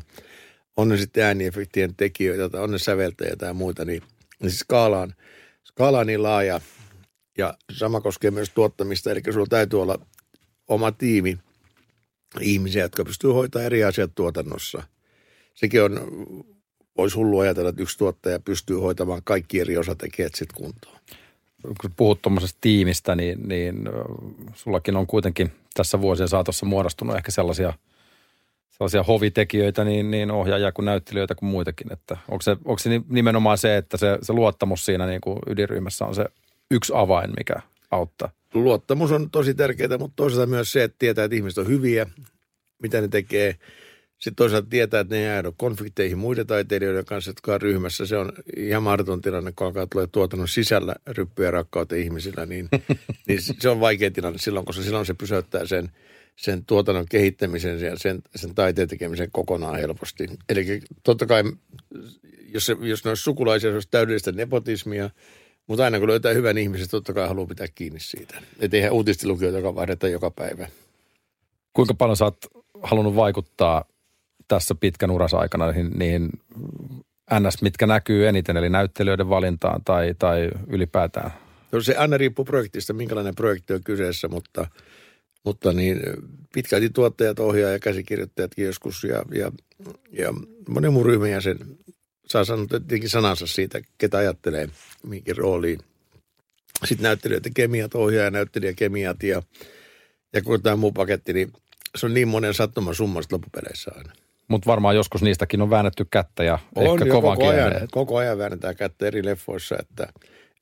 on 0.76 0.88
ne 0.88 0.96
sitten 0.96 1.24
ääniefektien 1.24 1.94
tekijöitä 1.96 2.48
tai 2.48 2.60
on 2.60 2.70
ne 2.70 2.78
säveltäjiä 2.78 3.36
tai 3.36 3.54
muita, 3.54 3.84
niin, 3.84 4.02
niin 4.40 4.50
siis 4.50 4.60
skaala 4.60 5.00
on, 5.00 5.14
skaala 5.64 5.98
on 5.98 6.06
niin 6.06 6.22
laaja 6.22 6.60
ja 7.38 7.54
sama 7.72 8.00
koskee 8.00 8.30
myös 8.30 8.50
tuottamista, 8.50 9.10
eli 9.10 9.20
sulla 9.32 9.46
täytyy 9.46 9.82
olla 9.82 9.98
oma 10.68 10.92
tiimi 10.92 11.38
ihmisiä, 12.40 12.82
jotka 12.82 13.04
pystyy 13.04 13.30
hoitamaan 13.30 13.66
eri 13.66 13.84
asiat 13.84 14.14
tuotannossa. 14.14 14.82
Sekin 15.54 15.82
on, 15.82 16.00
voisi 16.96 17.16
hullu 17.16 17.38
ajatella, 17.38 17.68
että 17.68 17.82
yksi 17.82 17.98
tuottaja 17.98 18.40
pystyy 18.40 18.76
hoitamaan 18.76 19.22
kaikki 19.24 19.60
eri 19.60 19.76
osatekijät 19.76 20.34
sitten 20.34 20.56
kuntoon. 20.56 20.98
Kun 21.80 21.90
puhut 21.96 22.22
tuommoisesta 22.22 22.58
tiimistä, 22.60 23.14
niin, 23.14 23.48
niin 23.48 23.88
sullakin 24.54 24.96
on 24.96 25.06
kuitenkin 25.06 25.52
tässä 25.74 26.00
vuosien 26.00 26.28
saatossa 26.28 26.66
muodostunut 26.66 27.16
ehkä 27.16 27.30
sellaisia, 27.30 27.72
sellaisia 28.70 29.02
hovitekijöitä, 29.02 29.84
niin, 29.84 30.10
niin 30.10 30.30
ohjaajia 30.30 30.72
kuin 30.72 30.86
näyttelijöitä 30.86 31.34
kuin 31.34 31.50
muitakin. 31.50 31.92
Että 31.92 32.16
onko, 32.28 32.42
se, 32.42 32.50
onko 32.50 32.78
se 32.78 32.90
nimenomaan 33.08 33.58
se, 33.58 33.76
että 33.76 33.96
se, 33.96 34.18
se 34.22 34.32
luottamus 34.32 34.84
siinä 34.84 35.06
niin 35.06 35.20
kuin 35.20 35.38
ydinryhmässä 35.46 36.04
on 36.04 36.14
se 36.14 36.24
yksi 36.70 36.92
avain, 36.96 37.30
mikä 37.36 37.54
auttaa? 37.90 38.30
luottamus 38.54 39.12
on 39.12 39.30
tosi 39.30 39.54
tärkeää, 39.54 39.98
mutta 39.98 40.16
toisaalta 40.16 40.46
myös 40.46 40.72
se, 40.72 40.84
että 40.84 40.96
tietää, 40.98 41.24
että 41.24 41.36
ihmiset 41.36 41.58
on 41.58 41.68
hyviä, 41.68 42.06
mitä 42.82 43.00
ne 43.00 43.08
tekee. 43.08 43.56
Sitten 44.24 44.36
toisaalta 44.36 44.68
tietää, 44.70 45.00
että 45.00 45.14
ne 45.14 45.20
ei 45.20 45.26
jäädä 45.26 45.52
konflikteihin 45.56 46.18
muiden 46.18 46.46
taiteilijoiden 46.46 47.04
kanssa, 47.04 47.30
jotka 47.30 47.54
on 47.54 47.60
ryhmässä. 47.60 48.06
Se 48.06 48.16
on 48.16 48.32
ihan 48.56 48.82
mahdoton 48.82 49.20
tilanne, 49.20 49.52
kun 49.52 49.66
alkaa 49.66 49.86
tulla 49.86 50.06
tuotannon 50.06 50.48
sisällä 50.48 50.94
ryppyjä 51.06 51.50
rakkautta 51.50 51.94
ihmisillä, 51.94 52.46
niin, 52.46 52.68
niin 53.28 53.38
se 53.60 53.68
on 53.68 53.80
vaikea 53.80 54.10
tilanne 54.10 54.38
silloin, 54.38 54.66
koska 54.66 54.82
silloin 54.82 55.06
se 55.06 55.14
pysäyttää 55.14 55.66
sen, 55.66 55.90
sen 56.36 56.64
tuotannon 56.64 57.06
kehittämisen 57.10 57.80
ja 57.80 57.98
sen, 57.98 58.22
sen 58.36 58.54
taiteen 58.54 58.88
tekemisen 58.88 59.30
kokonaan 59.32 59.76
helposti. 59.76 60.26
Eli 60.48 60.80
totta 61.02 61.26
kai, 61.26 61.42
jos, 62.54 62.66
se, 62.66 62.76
jos 62.80 63.04
ne 63.04 63.08
olisi 63.08 63.22
sukulaisia, 63.22 63.70
se 63.70 63.74
olisi 63.74 63.88
täydellistä 63.90 64.32
nepotismia– 64.32 65.10
mutta 65.66 65.84
aina 65.84 65.98
kun 65.98 66.08
löytää 66.08 66.32
hyvän 66.32 66.58
ihmisen, 66.58 66.88
totta 66.90 67.12
kai 67.12 67.28
haluaa 67.28 67.46
pitää 67.46 67.66
kiinni 67.74 68.00
siitä. 68.00 68.42
Että 68.60 68.76
eihän 68.76 68.92
uutistilukijoita, 68.92 69.58
joka 69.58 69.74
vaihdetaan 69.74 70.12
joka 70.12 70.30
päivä. 70.30 70.68
Kuinka 71.72 71.94
paljon 71.94 72.16
sä 72.16 72.24
oot 72.24 72.46
halunnut 72.82 73.16
vaikuttaa 73.16 73.84
tässä 74.48 74.74
pitkän 74.74 75.10
uras 75.10 75.34
aikana 75.34 75.66
niihin, 75.66 75.90
niihin 75.98 76.30
NS, 77.40 77.62
mitkä 77.62 77.86
näkyy 77.86 78.28
eniten, 78.28 78.56
eli 78.56 78.70
näyttelijöiden 78.70 79.28
valintaan 79.28 79.84
tai, 79.84 80.14
tai 80.18 80.50
ylipäätään? 80.66 81.30
No 81.72 81.80
se 81.80 81.96
aina 81.96 82.16
riippuu 82.16 82.44
projektista, 82.44 82.92
minkälainen 82.92 83.34
projekti 83.34 83.72
on 83.72 83.84
kyseessä, 83.84 84.28
mutta, 84.28 84.66
mutta 85.44 85.72
niin 85.72 86.00
pitkälti 86.54 86.90
tuottajat, 86.90 87.38
ohjaajat 87.38 87.72
ja 87.72 87.78
käsikirjoittajatkin 87.78 88.64
joskus 88.64 89.04
ja, 89.04 89.22
ja, 89.34 89.52
ja 90.12 90.34
monen 90.68 90.92
muun 90.92 91.06
ryhmän 91.06 91.30
jäsen 91.30 91.58
saa 92.26 92.44
sanoa 92.44 92.66
tietenkin 92.66 93.10
sanansa 93.10 93.46
siitä, 93.46 93.80
ketä 93.98 94.18
ajattelee 94.18 94.68
minkin 95.06 95.36
rooliin. 95.36 95.80
Sitten 96.84 97.02
näyttelijöiden 97.02 97.54
kemiat, 97.54 97.94
ohjaaja, 97.94 98.30
näyttelijäkemiat 98.30 99.22
ja, 99.22 99.42
ja 100.32 100.42
kun 100.42 100.62
tämä 100.62 100.76
muu 100.76 100.92
paketti, 100.92 101.32
niin 101.32 101.52
se 101.96 102.06
on 102.06 102.14
niin 102.14 102.28
monen 102.28 102.54
sattuman 102.54 102.94
summasta 102.94 103.34
loppupeleissä 103.34 103.90
aina. 103.96 104.12
Mutta 104.48 104.66
varmaan 104.66 104.96
joskus 104.96 105.22
niistäkin 105.22 105.62
on 105.62 105.70
väännetty 105.70 106.06
kättä 106.10 106.44
ja 106.44 106.58
on 106.74 107.00
ehkä 107.00 107.12
kovan 107.12 107.38
koko 107.38 107.48
ajan, 107.48 107.72
koko 107.90 108.16
ajan 108.16 108.38
väännetään 108.38 108.76
kättä 108.76 109.06
eri 109.06 109.24
leffoissa, 109.24 109.76
että, 109.80 110.12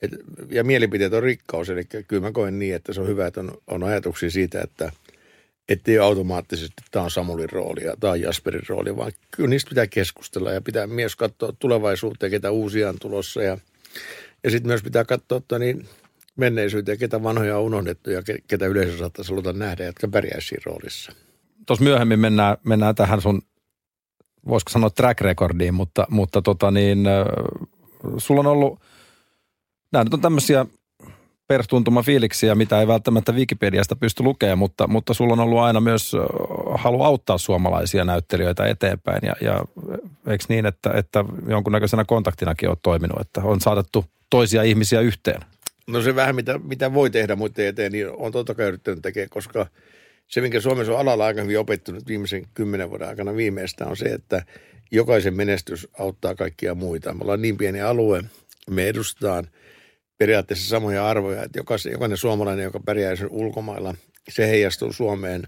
et, 0.02 0.10
ja 0.50 0.64
mielipiteet 0.64 1.12
on 1.12 1.22
rikkaus, 1.22 1.70
eli 1.70 1.84
kyllä 2.08 2.22
mä 2.22 2.32
koen 2.32 2.58
niin, 2.58 2.74
että 2.74 2.92
se 2.92 3.00
on 3.00 3.08
hyvä, 3.08 3.26
että 3.26 3.40
on, 3.40 3.52
on 3.66 3.84
ajatuksia 3.84 4.30
siitä, 4.30 4.60
että– 4.60 4.92
ettei 5.68 5.98
automaattisesti, 5.98 6.82
tämä 6.90 7.04
on 7.04 7.10
Samulin 7.10 7.50
rooli 7.50 7.84
ja 7.84 7.96
tämä 8.00 8.10
on 8.10 8.20
Jasperin 8.20 8.62
rooli, 8.68 8.96
vaan 8.96 9.12
kyllä 9.30 9.48
niistä 9.48 9.68
pitää 9.68 9.86
keskustella 9.86 10.52
ja 10.52 10.60
pitää 10.60 10.86
myös 10.86 11.16
katsoa 11.16 11.52
tulevaisuuteen, 11.58 12.30
ketä 12.30 12.50
uusia 12.50 12.88
on 12.88 12.96
tulossa 13.00 13.42
ja, 13.42 13.58
ja 14.44 14.50
sitten 14.50 14.68
myös 14.68 14.82
pitää 14.82 15.04
katsoa 15.04 15.38
että 15.38 15.58
niin 15.58 15.88
menneisyyteen, 16.36 16.98
ketä 16.98 17.22
vanhoja 17.22 17.58
on 17.58 17.64
unohdettu 17.64 18.10
ja 18.10 18.22
ketä 18.48 18.66
yleisö 18.66 18.98
saattaisi 18.98 19.30
haluta 19.30 19.52
nähdä, 19.52 19.84
jotka 19.84 20.08
pärjäisi 20.08 20.48
siinä 20.48 20.62
roolissa. 20.66 21.12
Tuossa 21.66 21.84
myöhemmin 21.84 22.20
mennään, 22.20 22.56
mennään 22.64 22.94
tähän 22.94 23.20
sun, 23.20 23.42
voisiko 24.48 24.70
sanoa 24.70 24.90
track 24.90 25.20
recordiin, 25.20 25.74
mutta, 25.74 26.06
mutta 26.10 26.42
tota 26.42 26.70
niin, 26.70 27.04
sulla 28.18 28.40
on 28.40 28.46
ollut, 28.46 28.80
nämä 29.92 30.04
nyt 30.04 30.14
on 30.14 30.20
tämmöisiä 30.20 30.66
perstuntuma 31.48 32.02
fiiliksiä, 32.02 32.54
mitä 32.54 32.80
ei 32.80 32.86
välttämättä 32.86 33.32
Wikipediasta 33.32 33.96
pysty 33.96 34.22
lukemaan, 34.22 34.58
mutta, 34.58 34.86
mutta 34.86 35.14
sulla 35.14 35.32
on 35.32 35.40
ollut 35.40 35.58
aina 35.58 35.80
myös 35.80 36.12
halu 36.74 37.02
auttaa 37.02 37.38
suomalaisia 37.38 38.04
näyttelijöitä 38.04 38.66
eteenpäin. 38.66 39.20
Ja, 39.22 39.34
ja 39.40 39.64
eikö 40.26 40.44
niin, 40.48 40.66
että, 40.66 40.90
että 40.94 41.24
jonkunnäköisenä 41.48 42.04
kontaktinakin 42.04 42.68
on 42.68 42.76
toiminut, 42.82 43.20
että 43.20 43.40
on 43.44 43.60
saatettu 43.60 44.04
toisia 44.30 44.62
ihmisiä 44.62 45.00
yhteen? 45.00 45.40
No 45.86 46.02
se 46.02 46.14
vähän, 46.14 46.34
mitä, 46.34 46.58
mitä 46.58 46.94
voi 46.94 47.10
tehdä 47.10 47.36
muiden 47.36 47.66
eteen, 47.66 47.92
niin 47.92 48.08
on 48.16 48.32
totta 48.32 48.54
kai 48.54 48.66
yrittänyt 48.66 49.02
tekemään, 49.02 49.28
koska 49.28 49.66
se, 50.32 50.40
minkä 50.40 50.60
Suomessa 50.60 50.92
on 50.92 50.98
alalla 50.98 51.26
aika 51.26 51.42
hyvin 51.42 51.58
opettunut 51.58 52.06
viimeisen 52.06 52.46
kymmenen 52.54 52.90
vuoden 52.90 53.08
aikana 53.08 53.36
viimeistä, 53.36 53.86
on 53.86 53.96
se, 53.96 54.04
että 54.04 54.44
jokaisen 54.90 55.34
menestys 55.34 55.88
auttaa 55.98 56.34
kaikkia 56.34 56.74
muita. 56.74 57.14
Me 57.14 57.22
ollaan 57.22 57.42
niin 57.42 57.56
pieni 57.56 57.80
alue, 57.80 58.24
me 58.70 58.88
edustetaan– 58.88 59.48
periaatteessa 60.22 60.68
samoja 60.68 61.08
arvoja, 61.08 61.42
että 61.42 61.58
jokainen, 61.58 61.92
jokainen 61.92 62.18
suomalainen, 62.18 62.64
joka 62.64 62.80
pärjää 62.80 63.14
ulkomailla, 63.30 63.94
se 64.28 64.46
heijastuu 64.46 64.92
Suomeen 64.92 65.42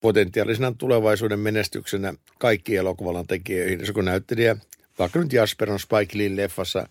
potentiaalisena 0.00 0.74
tulevaisuuden 0.78 1.38
menestyksenä 1.38 2.14
kaikkiin 2.38 2.78
elokuvalan 2.78 3.26
tekijöihin. 3.26 3.86
Se 3.86 3.92
kun 3.92 4.04
näyttelijä, 4.04 4.56
vaikka 4.98 5.18
nyt 5.18 5.32
Jasper 5.32 5.70
on 5.70 5.80
Spike 5.80 6.18
Lee 6.18 6.36
leffassa, 6.36 6.88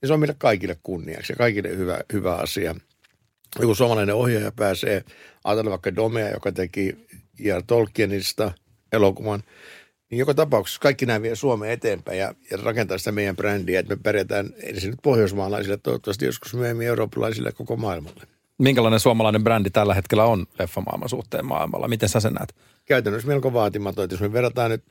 niin 0.00 0.06
se 0.06 0.12
on 0.12 0.20
meille 0.20 0.34
kaikille 0.38 0.76
kunniaksi 0.82 1.32
ja 1.32 1.36
kaikille 1.36 1.68
hyvä, 1.68 2.00
hyvä 2.12 2.34
asia. 2.34 2.74
Joku 3.60 3.74
suomalainen 3.74 4.14
ohjaaja 4.14 4.52
pääsee, 4.52 5.04
ajatellaan 5.44 5.70
vaikka 5.70 5.96
Domea, 5.96 6.30
joka 6.30 6.52
teki 6.52 6.96
ja 7.38 7.62
Tolkienista 7.62 8.52
elokuvan– 8.92 9.42
niin 10.10 10.18
joka 10.18 10.34
tapauksessa 10.34 10.80
kaikki 10.80 11.06
nämä 11.06 11.22
vie 11.22 11.36
Suomeen 11.36 11.72
eteenpäin 11.72 12.18
ja, 12.18 12.34
ja 12.50 12.58
rakentaa 12.62 12.98
sitä 12.98 13.12
meidän 13.12 13.36
brändiä, 13.36 13.80
että 13.80 13.94
me 13.94 14.00
pärjätään 14.02 14.50
ensin 14.62 14.90
nyt 14.90 14.98
pohjoismaalaisille, 15.02 15.76
toivottavasti 15.76 16.24
joskus 16.24 16.54
myöhemmin 16.54 16.86
eurooppalaisille 16.86 17.52
koko 17.52 17.76
maailmalle. 17.76 18.22
Minkälainen 18.58 19.00
suomalainen 19.00 19.44
brändi 19.44 19.70
tällä 19.70 19.94
hetkellä 19.94 20.24
on 20.24 20.46
leffamaailman 20.58 21.08
suhteen 21.08 21.46
maailmalla? 21.46 21.88
Miten 21.88 22.08
sä 22.08 22.20
sen 22.20 22.32
näet? 22.32 22.54
Käytännössä 22.84 23.28
melko 23.28 23.52
vaatimaton. 23.52 24.04
Että 24.04 24.14
jos 24.14 24.20
me 24.20 24.32
verrataan 24.32 24.70
nyt 24.70 24.84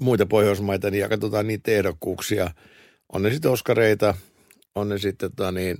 muita 0.00 0.26
Pohjoismaita 0.26 0.90
niin 0.90 1.00
ja 1.00 1.08
katsotaan 1.08 1.46
niitä 1.46 1.70
ehdokkuuksia, 1.70 2.50
on 3.12 3.22
ne 3.22 3.30
sitten 3.30 3.50
oskareita, 3.50 4.14
on 4.74 4.88
ne 4.88 4.98
sitten 4.98 5.30
tota, 5.30 5.52
niin, 5.52 5.78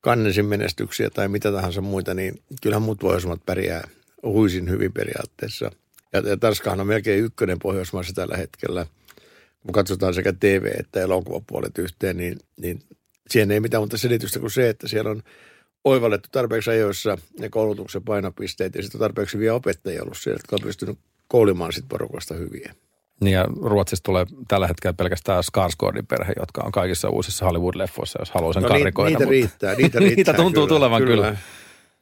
kannesin 0.00 0.46
menestyksiä 0.46 1.10
tai 1.10 1.28
mitä 1.28 1.52
tahansa 1.52 1.80
muita, 1.80 2.14
niin 2.14 2.42
kyllähän 2.62 2.82
muut 2.82 2.98
Pohjoismaat 2.98 3.46
pärjää 3.46 3.88
huisin 4.22 4.70
hyvin 4.70 4.92
periaatteessa– 4.92 5.70
ja, 6.12 6.20
ja 6.28 6.36
Tanskahan 6.36 6.80
on 6.80 6.86
melkein 6.86 7.24
ykkönen 7.24 7.58
Pohjoismaissa 7.58 8.12
tällä 8.14 8.36
hetkellä. 8.36 8.86
Kun 9.62 9.72
katsotaan 9.72 10.14
sekä 10.14 10.32
TV- 10.32 10.80
että 10.80 11.00
elokuvapuolet 11.00 11.78
yhteen, 11.78 12.16
niin, 12.16 12.38
niin 12.56 12.82
siihen 13.30 13.50
ei 13.50 13.60
mitään 13.60 13.80
muuta 13.80 13.98
selitystä 13.98 14.38
kuin 14.38 14.50
se, 14.50 14.68
että 14.68 14.88
siellä 14.88 15.10
on 15.10 15.22
oivallettu 15.84 16.28
tarpeeksi 16.32 16.70
ajoissa 16.70 17.18
ne 17.38 17.48
koulutuksen 17.48 18.02
painopisteet 18.02 18.74
ja 18.74 18.82
sitten 18.82 19.00
tarpeeksi 19.00 19.38
vielä 19.38 19.54
opettajia 19.54 20.02
ollut 20.02 20.18
siellä, 20.18 20.38
jotka 20.38 20.56
on 20.56 20.62
pystynyt 20.62 20.98
koulimaan 21.28 21.72
sitten 21.72 21.88
porukasta 21.88 22.34
hyviä. 22.34 22.74
Niin 23.20 23.34
ja 23.34 23.44
Ruotsissa 23.62 24.02
tulee 24.02 24.26
tällä 24.48 24.66
hetkellä 24.66 24.94
pelkästään 24.94 25.42
Skarsgårdin 25.44 26.06
perhe, 26.08 26.32
jotka 26.40 26.62
on 26.64 26.72
kaikissa 26.72 27.08
uusissa 27.08 27.46
Hollywood-leffoissa, 27.46 28.18
jos 28.18 28.30
haluaa 28.30 28.52
sen 28.52 28.62
No, 28.62 28.68
karrikoida. 28.68 29.08
niitä 29.08 29.18
mutta- 29.18 29.30
riittää, 29.30 29.74
niitä 29.74 29.98
riittää. 29.98 30.16
niitä 30.16 30.34
tuntuu 30.34 30.66
kyllä, 30.66 30.76
tulevan 30.78 31.02
kyllä. 31.02 31.36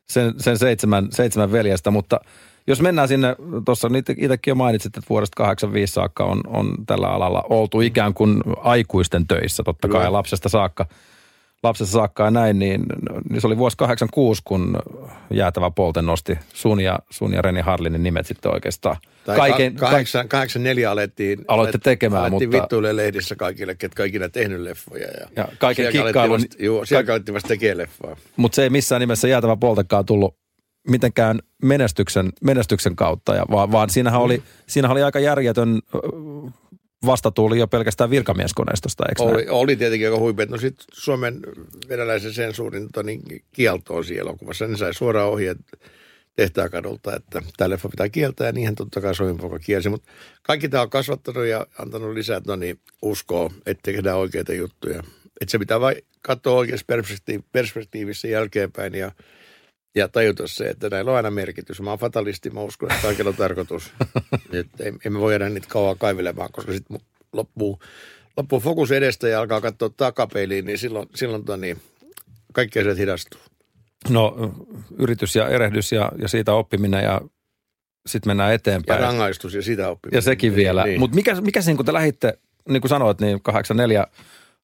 Sen, 0.08 0.34
sen 0.38 0.58
seitsemän, 0.58 1.08
seitsemän 1.10 1.52
veljestä, 1.52 1.90
mutta 1.90 2.20
jos 2.66 2.80
mennään 2.80 3.08
sinne, 3.08 3.36
tuossa 3.64 3.88
itsekin 4.16 4.50
jo 4.50 4.54
mainitsit, 4.54 4.96
että 4.96 5.06
vuodesta 5.10 5.36
85 5.36 5.92
saakka 5.92 6.24
on, 6.24 6.40
on 6.46 6.74
tällä 6.86 7.08
alalla 7.08 7.42
oltu 7.50 7.80
ikään 7.80 8.14
kuin 8.14 8.42
aikuisten 8.56 9.26
töissä, 9.26 9.62
totta 9.62 9.88
kai 9.88 10.00
Kyllä. 10.00 10.12
lapsesta 10.12 10.48
saakka, 10.48 10.86
lapsesta 11.62 11.92
saakka 11.92 12.24
ja 12.24 12.30
näin, 12.30 12.58
niin, 12.58 12.82
niin 13.30 13.40
se 13.40 13.46
oli 13.46 13.58
vuosi 13.58 13.76
86, 13.76 14.42
kun 14.44 14.78
jäätävä 15.30 15.70
Polte 15.70 16.02
nosti 16.02 16.38
sun 16.54 16.80
ja, 16.80 16.98
sun 17.10 17.32
ja 17.34 17.42
Reni 17.42 17.60
Harlinin 17.60 18.02
nimet 18.02 18.26
sitten 18.26 18.52
oikeastaan. 18.54 18.96
Tai 19.24 19.36
Kaiken, 19.36 19.74
ka- 19.76 19.86
kahdeksan, 19.86 20.28
kahdeksan 20.28 20.62
neljä 20.62 20.90
alettiin, 20.90 21.38
Aloitte 21.48 21.78
tekemään, 21.78 22.22
alettiin 22.22 22.48
mutta- 22.50 22.62
vittuille 22.62 22.96
lehdissä 22.96 23.36
kaikille, 23.36 23.74
ketkä 23.74 24.04
ikinä 24.04 24.28
tehnyt 24.28 24.60
leffoja. 24.60 25.06
Ja, 25.06 25.26
Ja 25.36 25.48
kaiken 25.58 25.92
kikkailun- 25.92 26.44
juu, 26.58 26.84
sieltä 26.84 27.12
alettiin 27.12 27.34
vasta 27.34 27.48
tekemään 27.48 27.78
leffaa. 27.78 28.16
mutta 28.36 28.56
se 28.56 28.62
ei 28.62 28.70
missään 28.70 29.00
nimessä 29.00 29.28
jäätävä 29.28 29.56
Poltekaan 29.56 30.04
tullut 30.04 30.36
mitenkään 30.88 31.38
menestyksen, 31.62 32.28
menestyksen 32.44 32.96
kautta, 32.96 33.34
ja 33.34 33.44
vaan, 33.50 33.72
vaan 33.72 33.90
siinähän, 33.90 34.20
oli, 34.20 34.42
siinähän 34.66 34.92
oli 34.92 35.02
aika 35.02 35.18
järjetön 35.20 35.78
vastatuuli 37.06 37.58
jo 37.58 37.66
pelkästään 37.66 38.10
virkamieskonestosta, 38.10 39.04
eikö 39.08 39.22
näin? 39.22 39.34
Oli, 39.34 39.46
oli 39.48 39.76
tietenkin 39.76 40.08
aika 40.08 40.18
huipea. 40.18 40.46
No 40.46 40.58
sitten 40.58 40.86
Suomen 40.92 41.40
venäläisen 41.88 42.32
sensuurin 42.32 42.82
tota, 42.82 43.02
niin 43.02 43.22
kieltoon 43.52 44.04
siinä 44.04 44.20
elokuvassa. 44.20 44.66
Ne 44.66 44.76
sai 44.76 44.94
suoraan 44.94 45.28
ohjeet 45.28 45.58
tehtäväkadulta, 46.36 47.16
että 47.16 47.42
tämä 47.56 47.70
leffa 47.70 47.88
pitää 47.88 48.08
kieltää 48.08 48.46
ja 48.46 48.52
niinhän 48.52 48.74
totta 48.74 49.00
kai 49.00 49.14
Suomen 49.14 49.36
poika 49.36 49.58
kielsi. 49.58 49.88
Mutta 49.88 50.10
kaikki 50.42 50.68
tämä 50.68 50.82
on 50.82 50.90
kasvattanut 50.90 51.46
ja 51.46 51.66
antanut 51.78 52.14
lisää 52.14 52.40
no 52.46 52.56
niin, 52.56 52.80
uskoa, 53.02 53.50
että 53.66 53.92
tehdään 53.92 54.18
oikeita 54.18 54.52
juttuja. 54.52 55.02
Että 55.40 55.50
se 55.52 55.58
pitää 55.58 55.80
vain 55.80 55.96
katsoa 56.22 56.58
oikeassa 56.58 56.86
perspektiiv- 56.92 57.42
perspektiivissä 57.52 58.28
jälkeenpäin 58.28 58.94
ja, 58.94 59.12
ja 59.94 60.08
tajuta 60.08 60.46
se, 60.46 60.64
että 60.64 60.88
näillä 60.90 61.10
on 61.10 61.16
aina 61.16 61.30
merkitys. 61.30 61.80
Mä 61.80 61.90
oon 61.90 61.98
fatalisti, 61.98 62.50
mä 62.50 62.60
uskon, 62.60 62.90
että 62.92 63.02
kaikilla 63.02 63.28
on 63.30 63.36
tarkoitus. 63.36 63.92
että 64.52 64.84
emme 65.04 65.20
voi 65.20 65.32
jäädä 65.32 65.48
niitä 65.48 65.68
kauan 65.70 65.98
kaivelemaan, 65.98 66.52
koska 66.52 66.72
sitten 66.72 66.98
loppuu, 67.32 67.78
loppuu 68.36 68.60
fokus 68.60 68.92
edestä 68.92 69.28
ja 69.28 69.40
alkaa 69.40 69.60
katsoa 69.60 69.90
takapeiliin, 69.96 70.64
niin 70.64 70.78
silloin, 70.78 71.08
silloin 71.14 71.44
tota 71.44 71.56
niin, 71.56 71.80
kaikki 72.52 72.78
asiat 72.78 72.98
hidastuu. 72.98 73.40
No 74.08 74.54
yritys 74.98 75.36
ja 75.36 75.48
erehdys 75.48 75.92
ja, 75.92 76.12
ja 76.18 76.28
siitä 76.28 76.52
oppiminen 76.54 77.04
ja 77.04 77.20
sitten 78.06 78.30
mennään 78.30 78.50
Ja 78.50 78.54
eteenpäin. 78.54 79.00
rangaistus 79.00 79.54
ja 79.54 79.62
sitä 79.62 79.88
oppiminen. 79.88 80.18
ja 80.18 80.22
sekin 80.22 80.56
vielä. 80.56 80.84
Niin. 80.84 81.00
Mutta 81.00 81.14
mikä, 81.14 81.40
mikä 81.40 81.62
siinä, 81.62 81.76
kun 81.76 81.86
te 81.86 81.92
lähditte, 81.92 82.38
niin 82.68 82.80
kuin 82.82 82.88
sanoit, 82.88 83.20
niin 83.20 83.42
84 83.42 84.06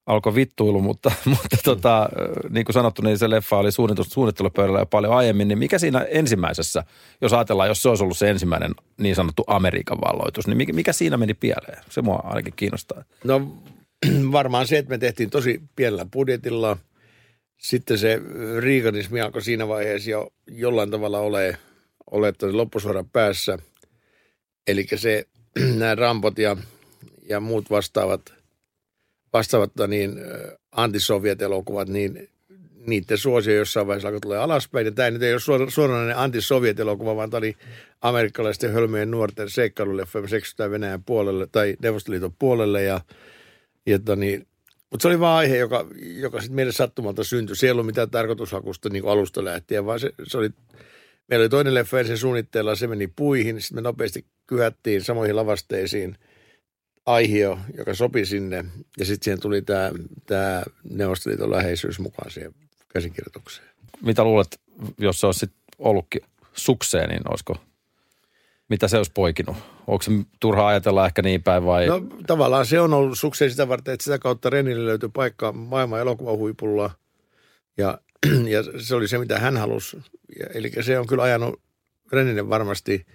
alkoi 0.07 0.35
vittuilu, 0.35 0.81
mutta, 0.81 1.13
mutta 1.25 1.57
tota, 1.65 2.09
niin 2.51 2.65
kuin 2.65 2.75
sanottu, 2.75 3.03
niin 3.03 3.19
se 3.19 3.31
leffa 3.31 3.57
oli 3.57 3.73
suunnittelu, 3.73 4.07
suunnittelupöydällä 4.11 4.79
jo 4.79 4.87
paljon 4.87 5.13
aiemmin. 5.13 5.49
Niin 5.49 5.59
mikä 5.59 5.79
siinä 5.79 6.01
ensimmäisessä, 6.01 6.85
jos 7.21 7.33
ajatellaan, 7.33 7.69
jos 7.69 7.83
se 7.83 7.89
olisi 7.89 8.05
ollut 8.05 8.19
se 8.19 8.31
ensimmäinen 8.31 8.75
niin 8.99 9.15
sanottu 9.15 9.45
Amerikan 9.47 9.99
valloitus, 10.01 10.47
niin 10.47 10.57
mikä, 10.57 10.73
mikä 10.73 10.93
siinä 10.93 11.17
meni 11.17 11.35
pieleen? 11.35 11.83
Se 11.91 12.03
mua 12.03 12.21
ainakin 12.25 12.53
kiinnostaa. 12.57 13.05
No 13.25 13.57
varmaan 14.33 14.67
se, 14.67 14.79
että 14.79 14.91
me 14.91 14.99
tehtiin 14.99 15.31
tosi 15.31 15.63
pienellä 15.77 16.07
budjetilla. 16.13 16.77
Sitten 17.57 17.99
se 17.99 18.21
riikanismi 18.61 19.21
alkoi 19.21 19.43
siinä 19.43 19.69
vaiheessa 19.69 20.11
jo 20.11 20.29
jollain 20.51 20.91
tavalla 20.91 21.19
ole, 21.19 21.59
ole 22.11 22.33
loppusuoran 22.53 23.11
päässä. 23.11 23.59
Eli 24.67 24.87
se, 24.95 25.25
nämä 25.79 25.95
rampot 25.95 26.39
ja, 26.39 26.57
ja 27.29 27.41
muut 27.41 27.71
vastaavat, 27.71 28.44
vastaavat 29.35 29.73
tota 29.77 29.87
niin, 29.87 30.19
ö, 30.19 30.59
antisovjet-elokuvat, 30.73 31.89
niin 31.89 32.29
niiden 32.87 33.19
suosio 33.19 33.55
jossain 33.55 33.87
vaiheessa 33.87 34.09
alkoi 34.09 34.21
tulee 34.21 34.39
alaspäin. 34.39 34.87
Ja 34.87 34.93
tämä 34.93 35.11
nyt 35.11 35.23
ei 35.23 35.33
ole 35.33 35.41
suora- 35.41 35.71
suoranainen 35.71 36.17
antisovjet-elokuva, 36.17 37.17
vaan 37.17 37.31
tämä 37.31 37.39
oli 37.39 37.57
amerikkalaisten 38.03 38.73
hölmöjen 38.73 39.11
nuorten 39.11 39.51
seikkailuleffa, 39.51 40.19
joka 40.19 40.29
seksytään 40.29 40.71
Venäjän 40.71 41.05
puolelle 41.05 41.47
tai 41.53 41.77
Neuvostoliiton 41.83 42.35
puolelle. 42.39 42.83
Ja, 42.83 43.01
ja 43.87 43.99
tota 43.99 44.17
niin, 44.17 44.47
mutta 44.91 45.03
se 45.03 45.09
oli 45.09 45.21
vaan 45.21 45.39
aihe, 45.39 45.57
joka, 45.57 45.87
joka 46.17 46.41
sitten 46.41 46.57
meille 46.57 46.73
sattumalta 46.73 47.25
syntyi. 47.25 47.57
Se 47.57 47.67
ei 47.67 47.71
ollut 47.71 47.87
mitään 47.87 48.11
tarkoitushakusta 48.11 48.89
niin 48.89 49.09
alusta 49.09 49.45
lähtien, 49.45 49.87
vaan 49.87 50.01
se, 50.01 50.13
se 50.25 50.39
oli, 50.39 50.51
meillä 51.29 51.43
oli 51.43 51.49
toinen 51.49 51.75
leffa 51.75 52.01
ensin 52.01 52.19
suunnitteilla, 52.19 52.75
se 52.75 52.87
meni 52.87 53.07
puihin. 53.07 53.61
Sitten 53.61 53.77
me 53.77 53.83
nopeasti 53.83 54.25
kyhättiin 54.47 55.03
samoihin 55.03 55.37
lavasteisiin 55.37 56.17
aihio, 57.07 57.59
joka 57.79 57.95
sopi 57.95 58.27
sinne. 58.27 58.65
Ja 58.99 59.05
sitten 59.05 59.25
siihen 59.25 59.41
tuli 59.41 59.63
tämä, 59.63 59.91
tämä 60.27 60.63
Neuvostoliiton 60.91 61.51
läheisyys 61.51 61.99
mukaan 61.99 62.31
siihen 62.31 62.55
käsikirjoitukseen. 62.89 63.69
Mitä 64.03 64.25
luulet, 64.25 64.61
jos 64.99 65.21
se 65.21 65.27
olisi 65.27 65.41
sit 65.41 65.53
ollutkin 65.79 66.21
sukseen, 66.53 67.09
niin 67.09 67.23
olisiko, 67.31 67.57
mitä 68.69 68.89
se 68.89 68.97
olisi 68.97 69.13
poikinut? 69.15 69.57
Onko 69.87 70.03
se 70.03 70.11
turha 70.41 70.67
ajatella 70.67 71.07
ehkä 71.07 71.23
niin 71.23 71.43
päin 71.43 71.65
vai? 71.65 71.87
No 71.87 72.03
tavallaan 72.27 72.67
se 72.67 72.81
on 72.81 72.93
ollut 72.95 73.19
sukseen 73.19 73.51
sitä 73.51 73.69
varten, 73.69 73.95
että 73.95 74.05
sitä 74.05 74.19
kautta 74.19 74.51
Renille 74.51 74.87
löytyi 74.87 75.09
paikka 75.09 75.53
maailman 75.53 76.01
elokuvan 76.01 76.37
huipulla. 76.37 76.91
Ja, 77.77 77.99
ja 78.55 78.63
se 78.81 78.95
oli 78.95 79.09
se, 79.09 79.19
mitä 79.19 79.39
hän 79.39 79.57
halusi. 79.57 79.97
Ja, 80.39 80.47
eli 80.55 80.73
se 80.81 80.99
on 80.99 81.07
kyllä 81.07 81.23
ajanut 81.23 81.61
Renille 82.13 82.49
varmasti 82.49 83.07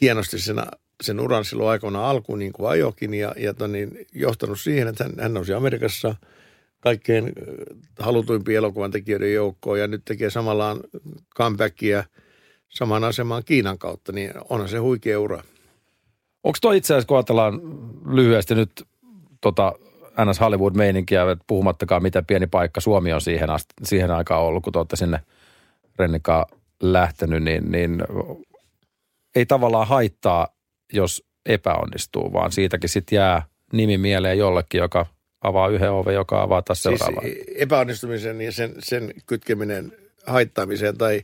hienosti 0.00 0.38
sen, 0.38 0.56
sen 1.02 1.20
uran 1.20 1.44
silloin 1.44 1.70
aikoina 1.70 2.10
alkuun, 2.10 2.38
niin 2.38 2.52
kuin 2.52 2.70
ajokin, 2.70 3.14
ja, 3.14 3.34
ja 3.36 3.54
ton 3.54 3.72
niin, 3.72 4.06
johtanut 4.12 4.60
siihen, 4.60 4.88
että 4.88 5.04
hän, 5.04 5.12
hän 5.20 5.34
nousi 5.34 5.52
Amerikassa 5.52 6.14
kaikkein 6.80 7.32
halutuimpien 7.98 8.56
elokuvan 8.56 8.90
tekijöiden 8.90 9.34
joukkoon, 9.34 9.80
ja 9.80 9.86
nyt 9.86 10.02
tekee 10.04 10.30
samallaan 10.30 10.80
comebackia 11.36 12.04
samaan 12.68 13.04
asemaan 13.04 13.42
Kiinan 13.44 13.78
kautta, 13.78 14.12
niin 14.12 14.32
onhan 14.48 14.68
se 14.68 14.78
huikea 14.78 15.20
ura. 15.20 15.42
Onko 16.44 16.58
tuo 16.60 16.72
itse 16.72 16.94
asiassa, 16.94 17.06
kun 17.06 17.16
ajatellaan 17.16 17.60
lyhyesti 18.06 18.54
nyt 18.54 18.86
tota 19.40 19.72
NS 20.24 20.40
Hollywood-meininkiä, 20.40 21.24
puhumattakaan 21.46 22.02
mitä 22.02 22.22
pieni 22.22 22.46
paikka 22.46 22.80
Suomi 22.80 23.12
on 23.12 23.20
siihen, 23.20 23.50
asti, 23.50 23.74
siihen 23.82 24.10
aikaan 24.10 24.42
ollut, 24.42 24.62
kun 24.62 24.72
te 24.72 24.78
olette 24.78 24.96
sinne 24.96 25.20
Rennikaan 25.98 26.46
lähtenyt, 26.82 27.42
niin, 27.42 27.72
niin 27.72 28.02
ei 29.34 29.46
tavallaan 29.46 29.88
haittaa, 29.88 30.48
jos 30.92 31.24
epäonnistuu, 31.46 32.32
vaan 32.32 32.52
siitäkin 32.52 32.88
sitten 32.88 33.16
jää 33.16 33.42
nimi 33.72 33.98
mieleen 33.98 34.38
jollekin, 34.38 34.78
joka 34.78 35.06
avaa 35.40 35.68
yhden 35.68 35.90
oven, 35.90 36.14
joka 36.14 36.42
avaa 36.42 36.62
taas 36.62 36.82
seuraavan. 36.82 37.22
Siis 37.22 37.44
epäonnistumisen 37.54 38.40
ja 38.40 38.52
sen, 38.52 38.74
sen 38.78 39.14
kytkeminen 39.26 39.92
haittaamiseen 40.26 40.98
tai, 40.98 41.22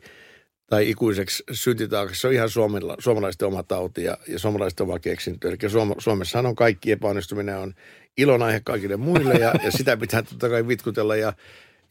tai 0.66 0.90
ikuiseksi 0.90 1.44
syntitaaksi, 1.52 2.20
se 2.20 2.26
on 2.26 2.34
ihan 2.34 2.50
suomala, 2.50 2.96
suomalaisten 2.98 3.48
oma 3.48 3.62
tauti 3.62 4.04
ja, 4.04 4.18
ja 4.28 4.38
suomalaisten 4.38 4.84
oma 4.84 4.98
keksintö. 4.98 5.48
Eli 5.48 5.70
Suom, 5.70 5.94
Suomessahan 5.98 6.46
on 6.46 6.56
kaikki 6.56 6.92
epäonnistuminen 6.92 7.58
on 7.58 7.74
ilonaihe 8.16 8.60
kaikille 8.64 8.96
muille 8.96 9.34
ja, 9.34 9.54
ja 9.64 9.70
sitä 9.70 9.96
pitää 9.96 10.22
totta 10.22 10.48
kai 10.48 10.68
vitkutella 10.68 11.16
ja, 11.16 11.32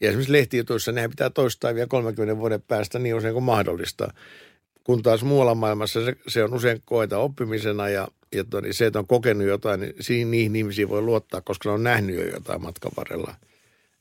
ja 0.00 0.08
esimerkiksi 0.08 0.32
lehtijutuissa 0.32 0.92
nehän 0.92 1.10
pitää 1.10 1.30
toistaa 1.30 1.74
vielä 1.74 1.86
30 1.86 2.40
vuoden 2.40 2.62
päästä 2.62 2.98
niin 2.98 3.14
usein 3.14 3.34
kuin 3.34 3.44
mahdollista. 3.44 4.12
Kun 4.88 5.02
taas 5.02 5.22
muualla 5.22 5.54
maailmassa 5.54 6.04
se, 6.04 6.16
se 6.28 6.44
on 6.44 6.54
usein 6.54 6.82
koeta 6.84 7.18
oppimisena 7.18 7.88
ja, 7.88 8.08
ja 8.32 8.44
toni, 8.44 8.72
se, 8.72 8.86
että 8.86 8.98
on 8.98 9.06
kokenut 9.06 9.46
jotain, 9.46 9.80
niin 9.80 9.94
siihen 10.00 10.30
niihin 10.30 10.56
ihmisiin 10.56 10.88
voi 10.88 11.02
luottaa, 11.02 11.40
koska 11.40 11.68
ne 11.68 11.72
on 11.72 11.82
nähnyt 11.82 12.16
jo 12.16 12.24
jotain 12.24 12.62
matkan 12.62 12.92
varrella. 12.96 13.34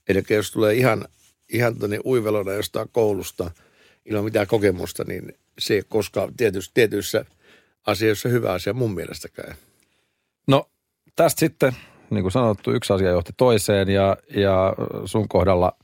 Eli 0.09 0.23
jos 0.29 0.51
tulee 0.51 0.73
ihan, 0.73 1.05
ihan 1.53 1.79
tonne 1.79 1.99
uivelona 2.05 2.51
jostain 2.51 2.89
koulusta 2.91 3.51
ilman 4.05 4.23
mitään 4.23 4.47
kokemusta, 4.47 5.03
niin 5.03 5.33
se 5.59 5.73
ei 5.73 5.83
koskaan 5.89 6.33
tietyissä, 6.37 6.71
tietyissä 6.73 7.25
asioissa 7.87 8.29
hyvä 8.29 8.53
asia 8.53 8.73
mun 8.73 8.95
mielestäkään. 8.95 9.55
No 10.47 10.69
tästä 11.15 11.39
sitten, 11.39 11.75
niin 12.09 12.21
kuin 12.21 12.31
sanottu, 12.31 12.71
yksi 12.71 12.93
asia 12.93 13.09
johti 13.09 13.33
toiseen 13.37 13.89
ja, 13.89 14.17
ja 14.35 14.73
sun 15.05 15.27
kohdalla 15.27 15.77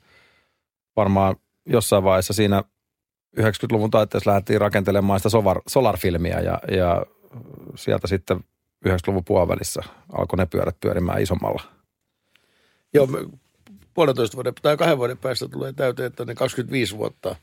varmaan 0.95 1.35
jossain 1.65 2.03
vaiheessa 2.03 2.33
siinä 2.33 2.63
90-luvun 3.39 3.91
taitteessa 3.91 4.29
lähdettiin 4.29 4.61
rakentelemaan 4.61 5.19
sitä 5.19 5.29
solar, 5.29 5.61
solar-filmiä 5.67 6.39
ja, 6.39 6.59
ja 6.71 7.05
sieltä 7.75 8.07
sitten 8.07 8.39
90-luvun 8.87 9.25
puolivälissä 9.25 9.81
alkoi 10.17 10.37
ne 10.37 10.45
pyörät 10.45 10.79
pyörimään 10.79 11.21
isommalla. 11.21 11.63
Joo, 12.93 13.07
puolentoista 13.93 14.35
vuoden 14.35 14.53
tai 14.61 14.77
kahden 14.77 14.97
vuoden 14.97 15.17
päästä 15.17 15.47
tulee 15.47 15.73
täyteen, 15.73 16.07
että 16.07 16.25
ne 16.25 16.35
25 16.35 16.97
vuotta 16.97 17.35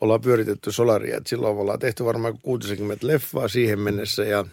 ollaan 0.00 0.20
pyöritetty 0.20 0.72
Solaria. 0.72 1.16
Et 1.16 1.26
silloin 1.26 1.56
ollaan 1.56 1.78
tehty 1.78 2.04
varmaan 2.04 2.38
60 2.42 3.06
leffaa 3.06 3.48
siihen 3.48 3.80
mennessä 3.80 4.24
ja, 4.24 4.44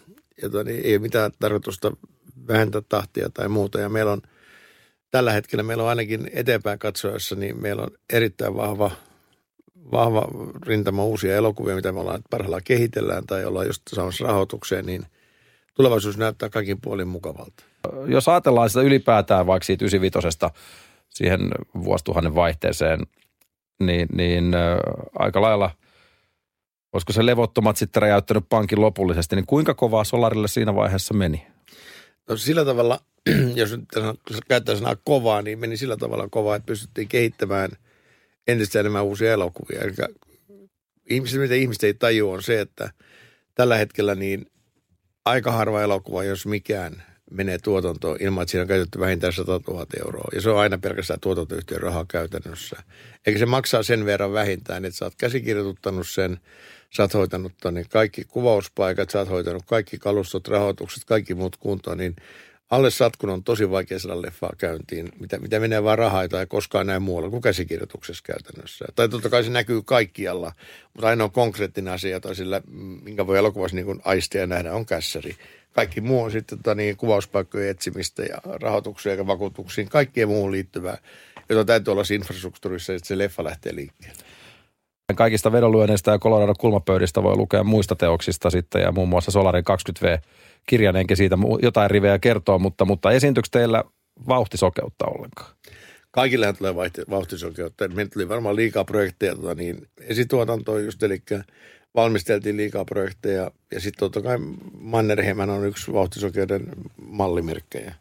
ja 0.42 0.50
tota, 0.50 0.64
niin 0.64 0.80
ei 0.84 0.98
mitään 0.98 1.30
tarkoitusta 1.40 1.92
vähentää 2.48 2.82
tahtia 2.88 3.30
tai 3.34 3.48
muuta. 3.48 3.80
Ja 3.80 3.88
meillä 3.88 4.12
on 4.12 4.22
tällä 5.10 5.32
hetkellä, 5.32 5.62
meillä 5.62 5.82
on 5.82 5.88
ainakin 5.88 6.30
eteenpäin 6.32 6.78
katsoessa, 6.78 7.36
niin 7.36 7.62
meillä 7.62 7.82
on 7.82 7.90
erittäin 8.12 8.56
vahva, 8.56 8.90
vahva 9.92 10.28
rintama 10.66 11.04
uusia 11.04 11.36
elokuvia, 11.36 11.74
mitä 11.74 11.92
me 11.92 12.00
ollaan 12.00 12.22
parhaillaan 12.30 12.62
kehitellään 12.64 13.26
tai 13.26 13.44
ollaan 13.44 13.66
just 13.66 13.82
saamassa 13.94 14.24
rahoitukseen, 14.24 14.86
niin 14.86 15.06
tulevaisuus 15.74 16.18
näyttää 16.18 16.48
kaikin 16.48 16.80
puolin 16.80 17.08
mukavalta. 17.08 17.64
Jos 18.06 18.28
ajatellaan 18.28 18.70
sitä 18.70 18.82
ylipäätään 18.82 19.46
vaikka 19.46 19.64
siitä 19.64 19.84
95 19.84 20.38
siihen 21.08 21.40
vuosituhannen 21.84 22.34
vaihteeseen, 22.34 23.00
niin, 23.80 24.08
niin 24.12 24.54
äh, 24.54 24.78
aika 25.18 25.42
lailla, 25.42 25.70
olisiko 26.92 27.12
se 27.12 27.26
levottomat 27.26 27.76
sitten 27.76 28.02
räjäyttänyt 28.02 28.44
pankin 28.48 28.80
lopullisesti, 28.80 29.36
niin 29.36 29.46
kuinka 29.46 29.74
kovaa 29.74 30.04
Solarille 30.04 30.48
siinä 30.48 30.74
vaiheessa 30.74 31.14
meni? 31.14 31.46
No 32.28 32.36
sillä 32.36 32.64
tavalla, 32.64 33.00
jos 33.54 33.70
nyt 33.70 33.88
käyttää 34.48 34.76
sanaa 34.76 34.96
kovaa, 35.04 35.42
niin 35.42 35.58
meni 35.58 35.76
sillä 35.76 35.96
tavalla 35.96 36.28
kovaa, 36.30 36.56
että 36.56 36.66
pystyttiin 36.66 37.08
kehittämään 37.08 37.70
entistä 38.46 38.80
enemmän 38.80 39.04
uusia 39.04 39.32
elokuvia. 39.32 39.80
Eli 39.80 40.14
ihmiset, 41.10 41.40
mitä 41.40 41.54
ihmiset 41.54 41.84
ei 41.84 41.94
tajua, 41.94 42.34
on 42.34 42.42
se, 42.42 42.60
että 42.60 42.90
tällä 43.54 43.76
hetkellä 43.76 44.14
niin 44.14 44.46
aika 45.24 45.52
harva 45.52 45.82
elokuva, 45.82 46.24
jos 46.24 46.46
mikään, 46.46 47.02
menee 47.30 47.58
tuotantoon 47.58 48.16
ilman, 48.20 48.42
että 48.42 48.50
siinä 48.50 48.62
on 48.62 48.68
käytetty 48.68 49.00
vähintään 49.00 49.32
100 49.32 49.60
000 49.68 49.86
euroa. 50.06 50.28
Ja 50.34 50.40
se 50.40 50.50
on 50.50 50.58
aina 50.58 50.78
pelkästään 50.78 51.20
tuotantoyhtiön 51.20 51.80
rahaa 51.80 52.04
käytännössä. 52.08 52.76
Eikä 53.26 53.38
se 53.38 53.46
maksaa 53.46 53.82
sen 53.82 54.04
verran 54.04 54.32
vähintään, 54.32 54.84
että 54.84 54.98
sä 54.98 55.04
oot 55.04 55.14
käsikirjoituttanut 55.18 56.08
sen, 56.08 56.40
sä 56.96 57.02
oot 57.02 57.14
hoitanut 57.14 57.52
kaikki 57.90 58.24
kuvauspaikat, 58.24 59.10
sä 59.10 59.18
oot 59.18 59.28
hoitanut 59.28 59.62
kaikki 59.66 59.98
kalustot, 59.98 60.48
rahoitukset, 60.48 61.04
kaikki 61.04 61.34
muut 61.34 61.56
kuntoon, 61.56 61.98
niin 61.98 62.16
alle 62.72 62.90
satkun 62.90 63.30
on 63.30 63.44
tosi 63.44 63.70
vaikea 63.70 63.98
saada 63.98 64.22
leffaa 64.22 64.52
käyntiin, 64.58 65.08
mitä, 65.20 65.38
mitä 65.38 65.60
menee 65.60 65.84
vaan 65.84 65.98
rahaa 65.98 66.28
tai 66.28 66.46
koskaan 66.46 66.86
näin 66.86 67.02
muualla 67.02 67.30
kuin 67.30 67.42
käsikirjoituksessa 67.42 68.24
käytännössä. 68.26 68.84
Tai 68.94 69.08
totta 69.08 69.30
kai 69.30 69.44
se 69.44 69.50
näkyy 69.50 69.82
kaikkialla, 69.82 70.52
mutta 70.94 71.08
ainoa 71.08 71.28
konkreettinen 71.28 71.92
asia, 71.92 72.20
tai 72.20 72.34
sillä, 72.34 72.62
minkä 73.02 73.26
voi 73.26 73.38
elokuvassa 73.38 73.76
niin 73.76 74.00
aistia 74.04 74.46
nähdä, 74.46 74.74
on 74.74 74.86
kässäri. 74.86 75.36
Kaikki 75.72 76.00
muu 76.00 76.22
on 76.22 76.30
sitten 76.30 76.58
tota, 76.58 76.74
niin, 76.74 76.96
kuvauspaikkojen 76.96 77.70
etsimistä 77.70 78.22
ja 78.22 78.38
rahoituksia 78.44 79.14
ja 79.14 79.26
vakuutuksiin, 79.26 79.88
kaikkeen 79.88 80.28
muuhun 80.28 80.52
liittyvää, 80.52 80.98
jota 81.48 81.64
täytyy 81.64 81.92
olla 81.92 82.02
infrastruktuurissa, 82.14 82.94
että 82.94 83.08
se 83.08 83.18
leffa 83.18 83.44
lähtee 83.44 83.74
liikkeelle. 83.74 84.31
Kaikista 85.14 85.52
vedonlyönneistä 85.52 86.10
ja 86.10 86.18
Colorado 86.18 86.54
kulmapöydistä 86.58 87.22
voi 87.22 87.36
lukea 87.36 87.64
muista 87.64 87.96
teoksista 87.96 88.50
sitten 88.50 88.82
ja 88.82 88.92
muun 88.92 89.08
muassa 89.08 89.30
Solarin 89.30 89.64
20V 89.70 90.22
kirjanenkin 90.66 91.16
siitä 91.16 91.38
jotain 91.62 91.90
rivejä 91.90 92.18
kertoo, 92.18 92.58
mutta, 92.58 92.84
mutta 92.84 93.10
esiintyykö 93.10 93.48
teillä 93.50 93.84
vauhtisokeutta 94.28 95.06
ollenkaan? 95.06 95.54
Kaikillehan 96.10 96.56
tulee 96.56 96.74
vauhtisokeutta. 97.10 97.88
Meillä 97.88 98.10
tuli 98.10 98.28
varmaan 98.28 98.56
liikaa 98.56 98.84
projekteja, 98.84 99.36
tota 99.36 99.54
niin, 99.54 99.88
esituotantoa 100.00 100.80
just, 100.80 101.02
eli 101.02 101.22
valmisteltiin 101.94 102.56
liikaa 102.56 102.84
projekteja. 102.84 103.50
Ja 103.72 103.80
sitten 103.80 103.98
totta 103.98 104.22
kai 104.22 104.38
Mannerheiman 104.78 105.50
on 105.50 105.66
yksi 105.66 105.92
vauhtisokeuden 105.92 106.66
mallimerkkejä. 107.06 107.94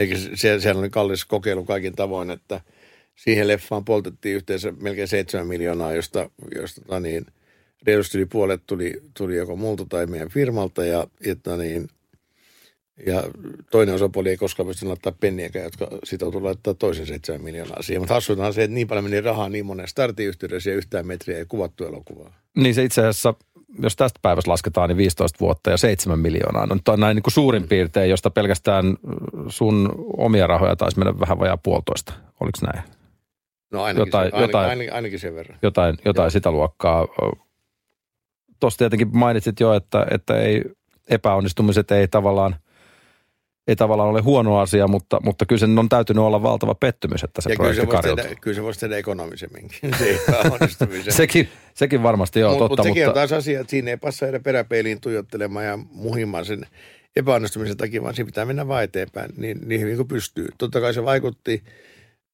Eikä 0.00 0.16
siellä, 0.34 0.60
siellä 0.60 0.78
oli 0.78 0.90
kallis 0.90 1.24
kokeilu 1.24 1.64
kaikin 1.64 1.96
tavoin, 1.96 2.30
että 2.30 2.60
siihen 3.16 3.48
leffaan 3.48 3.84
poltettiin 3.84 4.36
yhteensä 4.36 4.72
melkein 4.80 5.08
7 5.08 5.46
miljoonaa, 5.46 5.92
josta, 5.92 6.30
josta 6.54 6.80
tota 6.80 7.00
niin, 7.00 7.26
reilusti 7.86 8.18
yli 8.18 8.26
puolet 8.26 8.62
tuli, 8.66 9.02
tuli 9.16 9.36
joko 9.36 9.56
multa 9.56 9.86
tai 9.88 10.06
meidän 10.06 10.28
firmalta 10.28 10.84
ja, 10.84 11.06
että 11.26 11.56
niin, 11.56 11.88
ja 13.06 13.22
toinen 13.70 13.94
osapuoli 13.94 14.28
ei 14.28 14.36
koskaan 14.36 14.66
pystynyt 14.66 14.88
laittaa 14.88 15.12
penniäkään, 15.20 15.64
jotka 15.64 15.88
sitoutuivat 16.04 16.44
laittaa 16.44 16.74
toisen 16.74 17.06
7 17.06 17.42
miljoonaa 17.42 17.82
siihen. 17.82 18.00
Mutta 18.00 18.14
hassuina 18.14 18.46
on 18.46 18.54
se, 18.54 18.62
että 18.62 18.74
niin 18.74 18.88
paljon 18.88 19.04
meni 19.04 19.20
rahaa 19.20 19.48
niin 19.48 19.66
monen 19.66 19.88
startiyhteydessä 19.88 20.70
ja 20.70 20.76
yhtään 20.76 21.06
metriä 21.06 21.38
ei 21.38 21.44
kuvattu 21.48 21.84
elokuvaa. 21.84 22.34
Niin 22.56 22.74
se 22.74 22.82
itse 22.82 23.00
asiassa, 23.00 23.34
jos 23.82 23.96
tästä 23.96 24.18
päivästä 24.22 24.50
lasketaan, 24.50 24.88
niin 24.88 24.96
15 24.96 25.38
vuotta 25.40 25.70
ja 25.70 25.76
7 25.76 26.18
miljoonaa. 26.18 26.66
No 26.66 26.76
on 26.88 27.00
näin 27.00 27.14
niin 27.14 27.22
kuin 27.22 27.32
suurin 27.32 27.68
piirtein, 27.68 28.10
josta 28.10 28.30
pelkästään 28.30 28.96
sun 29.48 30.04
omia 30.16 30.46
rahoja 30.46 30.76
taisi 30.76 30.98
mennä 30.98 31.20
vähän 31.20 31.38
vajaa 31.38 31.56
puolitoista. 31.56 32.12
Oliko 32.40 32.58
näin? 32.72 33.01
No 33.72 33.82
ainakin, 33.82 34.06
jotain, 34.06 34.30
se, 34.30 34.36
ainakin, 34.36 34.48
jotain, 34.48 34.70
ainakin, 34.70 34.92
ainakin 34.92 35.18
sen 35.18 35.34
verran. 35.34 35.58
Jotain, 35.62 35.96
jotain 36.04 36.30
sitä 36.30 36.50
luokkaa. 36.50 37.06
Tuossa 38.60 38.78
tietenkin 38.78 39.08
mainitsit 39.12 39.60
jo, 39.60 39.74
että, 39.74 40.06
että 40.10 40.38
ei, 40.38 40.62
epäonnistumiset 41.10 41.90
ei 41.90 42.08
tavallaan– 42.08 42.56
ei 43.68 43.76
tavallaan 43.76 44.08
ole 44.08 44.20
huono 44.20 44.58
asia, 44.58 44.88
mutta, 44.88 45.20
mutta 45.24 45.46
kyllä 45.46 45.60
sen 45.60 45.78
on 45.78 45.88
täytynyt 45.88 46.24
olla 46.24 46.42
valtava 46.42 46.74
pettymys, 46.74 47.24
että 47.24 47.40
se 47.40 47.50
ja 47.50 47.56
projekti 47.56 47.86
kyllä 47.86 48.02
se, 48.02 48.14
tehdä, 48.14 48.34
kyllä 48.40 48.54
se 48.54 48.62
voisi 48.62 48.80
tehdä 48.80 48.96
ekonomisemminkin, 48.96 49.78
se 51.02 51.10
sekin, 51.10 51.48
sekin 51.74 52.02
varmasti 52.02 52.40
joo, 52.40 52.50
Mut, 52.50 52.58
totta. 52.58 52.70
Mutta 52.70 52.82
sekin 52.82 53.08
on 53.08 53.14
taas 53.14 53.32
asia, 53.32 53.60
että 53.60 53.70
siinä 53.70 53.90
ei 53.90 53.96
passa 53.96 54.26
edes 54.26 54.42
peräpeiliin 54.44 55.00
tuijottelemaan 55.00 55.66
ja 55.66 55.78
muhimaan 55.90 56.44
sen 56.44 56.66
epäonnistumisen 57.16 57.76
takia, 57.76 58.02
vaan 58.02 58.14
siinä 58.14 58.26
pitää 58.26 58.44
mennä 58.44 58.68
vaan 58.68 58.84
eteenpäin 58.84 59.30
niin, 59.36 59.58
niin 59.66 59.80
hyvin 59.80 59.96
kuin 59.96 60.08
pystyy. 60.08 60.48
Totta 60.58 60.80
kai 60.80 60.94
se 60.94 61.04
vaikutti, 61.04 61.62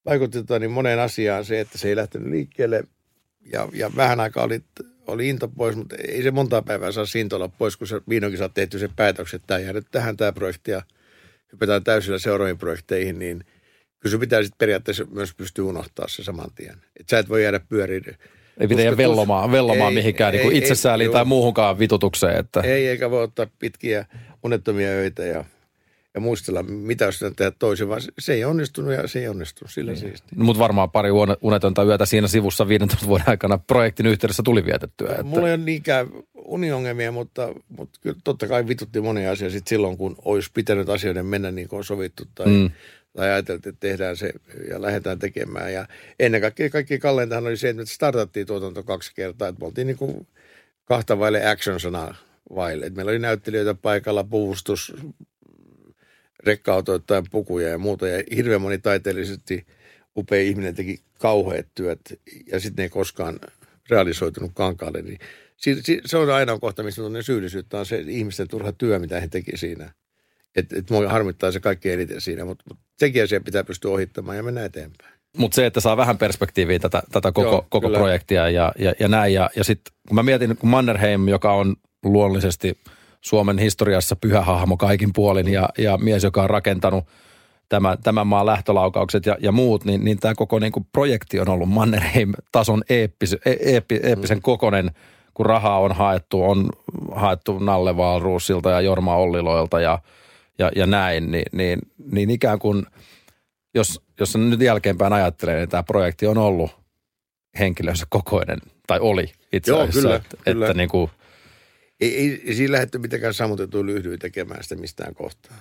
vaikutti 0.08 0.38
tota, 0.38 0.58
niin 0.58 0.70
moneen 0.70 0.98
asiaan 0.98 1.44
se, 1.44 1.60
että 1.60 1.78
se 1.78 1.88
ei 1.88 1.96
lähtenyt 1.96 2.30
liikkeelle 2.30 2.84
ja, 3.52 3.68
ja 3.72 3.90
vähän 3.96 4.20
aikaa 4.20 4.44
oli, 4.44 4.60
oli 5.06 5.28
into 5.28 5.48
pois, 5.48 5.76
mutta 5.76 5.96
ei 6.08 6.22
se 6.22 6.30
monta 6.30 6.62
päivää 6.62 6.92
saa 6.92 7.06
siitä 7.06 7.36
olla 7.36 7.48
pois, 7.48 7.76
kun 7.76 7.86
se 7.86 8.00
vihdoinkin 8.08 8.38
saa 8.38 8.48
tehty 8.48 8.78
se 8.78 8.88
päätöksen, 8.96 9.36
että 9.36 9.46
tämä 9.46 9.60
jää 9.60 9.72
nyt 9.72 9.86
tähän 9.90 10.16
tämä 10.16 10.32
projekti 10.32 10.70
ja– 10.70 10.82
hypätään 11.52 11.84
täysillä 11.84 12.18
seuraaviin 12.18 12.58
projekteihin, 12.58 13.18
niin 13.18 13.44
kyllä 14.00 14.14
se 14.14 14.18
pitää 14.18 14.42
sitten 14.42 14.58
periaatteessa 14.58 15.04
myös 15.10 15.34
pystyä 15.34 15.64
unohtaa 15.64 16.08
se 16.08 16.24
saman 16.24 16.50
tien. 16.54 16.74
Että 17.00 17.10
sä 17.10 17.18
et 17.18 17.28
voi 17.28 17.42
jäädä 17.42 17.60
pyöriin. 17.60 18.04
Ei 18.60 18.68
pitää 18.68 18.96
vellomaan, 18.96 19.52
vellomaan 19.52 19.92
ei, 19.92 19.94
mihinkään 19.94 20.32
niin 20.32 20.52
ei, 20.52 20.58
itsesääliin 20.58 21.08
ei, 21.08 21.12
tai 21.12 21.24
muuhunkaan 21.24 21.78
vitutukseen. 21.78 22.36
Että. 22.36 22.60
Ei, 22.60 22.88
eikä 22.88 23.10
voi 23.10 23.22
ottaa 23.22 23.46
pitkiä 23.58 24.06
unettomia 24.44 24.88
öitä 24.88 25.24
ja, 25.24 25.44
ja 26.14 26.20
muistella, 26.20 26.62
mitä 26.62 27.04
jos 27.04 27.18
tehdä 27.36 27.52
toisin, 27.58 27.88
vaan 27.88 28.00
se 28.18 28.32
ei 28.34 28.44
onnistunut 28.44 28.92
ja 28.92 29.08
se 29.08 29.18
ei 29.18 29.28
onnistunut 29.28 29.70
sillä 29.72 29.92
niin. 29.92 30.00
siisti. 30.00 30.28
No, 30.36 30.44
mutta 30.44 30.60
varmaan 30.60 30.90
pari 30.90 31.10
unetonta 31.42 31.84
yötä 31.84 32.06
siinä 32.06 32.28
sivussa 32.28 32.68
15 32.68 33.06
vuoden 33.06 33.28
aikana 33.28 33.58
projektin 33.58 34.06
yhteydessä 34.06 34.42
tuli 34.42 34.64
vietettyä. 34.64 35.10
Että... 35.10 35.22
Mulla 35.22 35.48
ei 35.48 35.54
ole 35.54 35.64
niinkään 35.64 36.08
uniongelmia, 36.34 37.12
mutta, 37.12 37.54
mutta 37.68 37.98
kyllä 38.02 38.16
totta 38.24 38.46
kai 38.48 38.68
vitutti 38.68 39.00
monia 39.00 39.30
asioita 39.30 39.52
sit 39.52 39.66
silloin, 39.66 39.96
kun 39.96 40.16
olisi 40.24 40.50
pitänyt 40.54 40.88
asioiden 40.88 41.26
mennä 41.26 41.50
niin 41.50 41.68
kuin 41.68 41.78
on 41.78 41.84
sovittu 41.84 42.24
tai, 42.34 42.46
mm. 42.46 42.70
tai 43.16 43.30
ajateltiin, 43.30 43.72
että 43.72 43.88
tehdään 43.88 44.16
se 44.16 44.32
ja 44.70 44.82
lähdetään 44.82 45.18
tekemään. 45.18 45.72
Ja 45.72 45.86
ennen 46.20 46.40
kaikkea 46.40 46.70
kaikki 46.70 46.98
kalleintahan 46.98 47.46
oli 47.46 47.56
se, 47.56 47.68
että 47.68 47.82
me 47.82 47.86
startattiin 47.86 48.46
tuotanto 48.46 48.82
kaksi 48.82 49.12
kertaa, 49.14 49.48
että 49.48 49.60
me 49.60 49.66
oltiin 49.66 49.86
niin 49.86 49.96
kuin 49.98 50.26
kahta 50.84 51.18
vaille 51.18 51.46
action-sanaa 51.46 52.14
vaille. 52.54 52.86
Et 52.86 52.94
meillä 52.94 53.10
oli 53.10 53.18
näyttelijöitä 53.18 53.74
paikalla, 53.74 54.24
puvustus, 54.24 54.94
rekka 56.44 56.82
tai 57.06 57.22
pukuja 57.30 57.68
ja 57.68 57.78
muuta. 57.78 58.08
Ja 58.08 58.22
hirveän 58.36 58.62
moni 58.62 58.78
taiteellisesti 58.78 59.66
upea 60.16 60.40
ihminen 60.40 60.74
teki 60.74 61.00
kauheat 61.18 61.66
työt 61.74 62.00
ja 62.52 62.60
sitten 62.60 62.82
ne 62.82 62.84
ei 62.84 62.90
koskaan 62.90 63.40
realisoitunut 63.90 64.50
kankaalle. 64.54 65.02
Niin 65.02 65.18
se 66.06 66.16
on 66.16 66.30
aina 66.30 66.58
kohta, 66.58 66.82
missä 66.82 67.04
on 67.04 67.24
syyllisyyttä, 67.24 67.78
on 67.78 67.86
se 67.86 68.04
ihmisten 68.06 68.48
turha 68.48 68.72
työ, 68.72 68.98
mitä 68.98 69.20
he 69.20 69.28
teki 69.28 69.56
siinä. 69.56 69.92
Että 70.56 70.78
et 70.78 70.90
mua 70.90 71.08
harmittaa 71.08 71.52
se 71.52 71.60
kaikki 71.60 71.90
eniten 71.90 72.20
siinä, 72.20 72.44
mutta 72.44 72.64
mut 72.68 72.78
sekin 72.98 73.22
asia 73.22 73.40
pitää 73.40 73.64
pystyä 73.64 73.90
ohittamaan 73.90 74.36
ja 74.36 74.42
mennä 74.42 74.64
eteenpäin. 74.64 75.18
Mutta 75.36 75.54
se, 75.54 75.66
että 75.66 75.80
saa 75.80 75.96
vähän 75.96 76.18
perspektiiviä 76.18 76.78
tätä, 76.78 77.02
tätä 77.12 77.32
koko, 77.32 77.48
Joo, 77.48 77.66
koko 77.68 77.90
projektia 77.90 78.50
ja, 78.50 78.72
ja, 78.78 78.92
ja 79.00 79.08
näin. 79.08 79.34
Ja, 79.34 79.50
ja 79.56 79.64
sitten 79.64 79.92
kun 80.08 80.14
mä 80.14 80.22
mietin, 80.22 80.56
kun 80.56 80.70
Mannerheim, 80.70 81.28
joka 81.28 81.52
on 81.52 81.76
luonnollisesti 82.04 82.78
Suomen 83.20 83.58
historiassa 83.58 84.16
pyhä 84.16 84.40
hahmo 84.40 84.76
kaikin 84.76 85.12
puolin 85.12 85.48
ja, 85.48 85.68
ja 85.78 85.98
mies, 85.98 86.24
joka 86.24 86.42
on 86.42 86.50
rakentanut 86.50 87.04
tämän, 87.68 87.98
tämän 88.02 88.26
maan 88.26 88.46
lähtölaukaukset 88.46 89.26
ja, 89.26 89.36
ja 89.40 89.52
muut, 89.52 89.84
niin, 89.84 90.04
niin 90.04 90.18
tämä 90.18 90.34
koko 90.34 90.58
niin 90.58 90.72
kuin 90.72 90.86
projekti 90.92 91.40
on 91.40 91.48
ollut 91.48 91.68
Mannerheim-tason 91.68 92.82
eeppis, 92.88 93.32
e, 93.32 93.56
eeppi, 93.60 94.00
eeppisen 94.02 94.38
mm. 94.38 94.42
kokonen– 94.42 94.90
kun 95.38 95.46
rahaa 95.46 95.78
on 95.78 95.92
haettu, 95.92 96.44
on 96.44 96.68
haettu 97.14 97.58
Nalle 97.58 97.96
Valruusilta 97.96 98.70
ja 98.70 98.80
Jorma 98.80 99.16
Olliloilta 99.16 99.80
ja, 99.80 99.98
ja, 100.58 100.70
ja 100.76 100.86
näin, 100.86 101.30
niin, 101.30 101.46
niin, 101.52 101.78
niin 102.12 102.30
ikään 102.30 102.58
kuin, 102.58 102.86
jos, 103.74 104.00
jos 104.20 104.36
nyt 104.36 104.60
jälkeenpäin 104.60 105.12
ajattelee, 105.12 105.56
niin 105.56 105.68
tämä 105.68 105.82
projekti 105.82 106.26
on 106.26 106.38
ollut 106.38 106.70
henkilönsä 107.58 108.06
kokoinen, 108.08 108.58
tai 108.86 108.98
oli 109.00 109.32
itse 109.52 109.70
Joo, 109.70 109.80
asiassa. 109.80 110.00
Kyllä, 110.00 110.16
että, 110.16 110.36
kyllä. 110.44 110.66
Että 110.66 110.76
niin 110.76 110.88
kuin, 110.88 111.10
ei, 112.00 112.16
ei, 112.16 112.42
ei 112.46 112.54
siinä 112.54 112.72
lähdetty 112.72 112.98
mitenkään 112.98 113.34
sammutettu 113.34 113.86
lyhdyä 113.86 114.16
tekemään 114.16 114.62
sitä 114.62 114.76
mistään 114.76 115.14
kohtaa. 115.14 115.56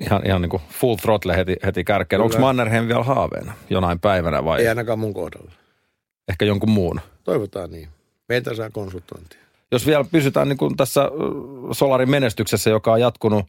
Ihan, 0.00 0.26
ihan 0.26 0.42
niin 0.42 0.50
kuin 0.50 0.62
full 0.70 0.96
throttle 0.96 1.36
heti, 1.36 1.56
heti 1.64 1.84
kärkeen. 1.84 2.22
Onko 2.22 2.38
Mannerheim 2.38 2.88
vielä 2.88 3.04
haaveena 3.04 3.52
jonain 3.70 4.00
päivänä 4.00 4.44
vai? 4.44 4.60
Ei 4.60 4.68
ainakaan 4.68 4.98
mun 4.98 5.14
kohdalla. 5.14 5.52
Ehkä 6.28 6.44
jonkun 6.44 6.70
muun? 6.70 7.00
Toivotaan 7.24 7.70
niin. 7.70 7.88
Meitä 8.28 8.54
saa 8.54 8.70
konsultointia. 8.70 9.40
Jos 9.72 9.86
vielä 9.86 10.04
pysytään 10.12 10.48
niin 10.48 10.56
kuin 10.58 10.76
tässä 10.76 11.10
Solarin 11.72 12.10
menestyksessä, 12.10 12.70
joka 12.70 12.92
on 12.92 13.00
jatkunut 13.00 13.46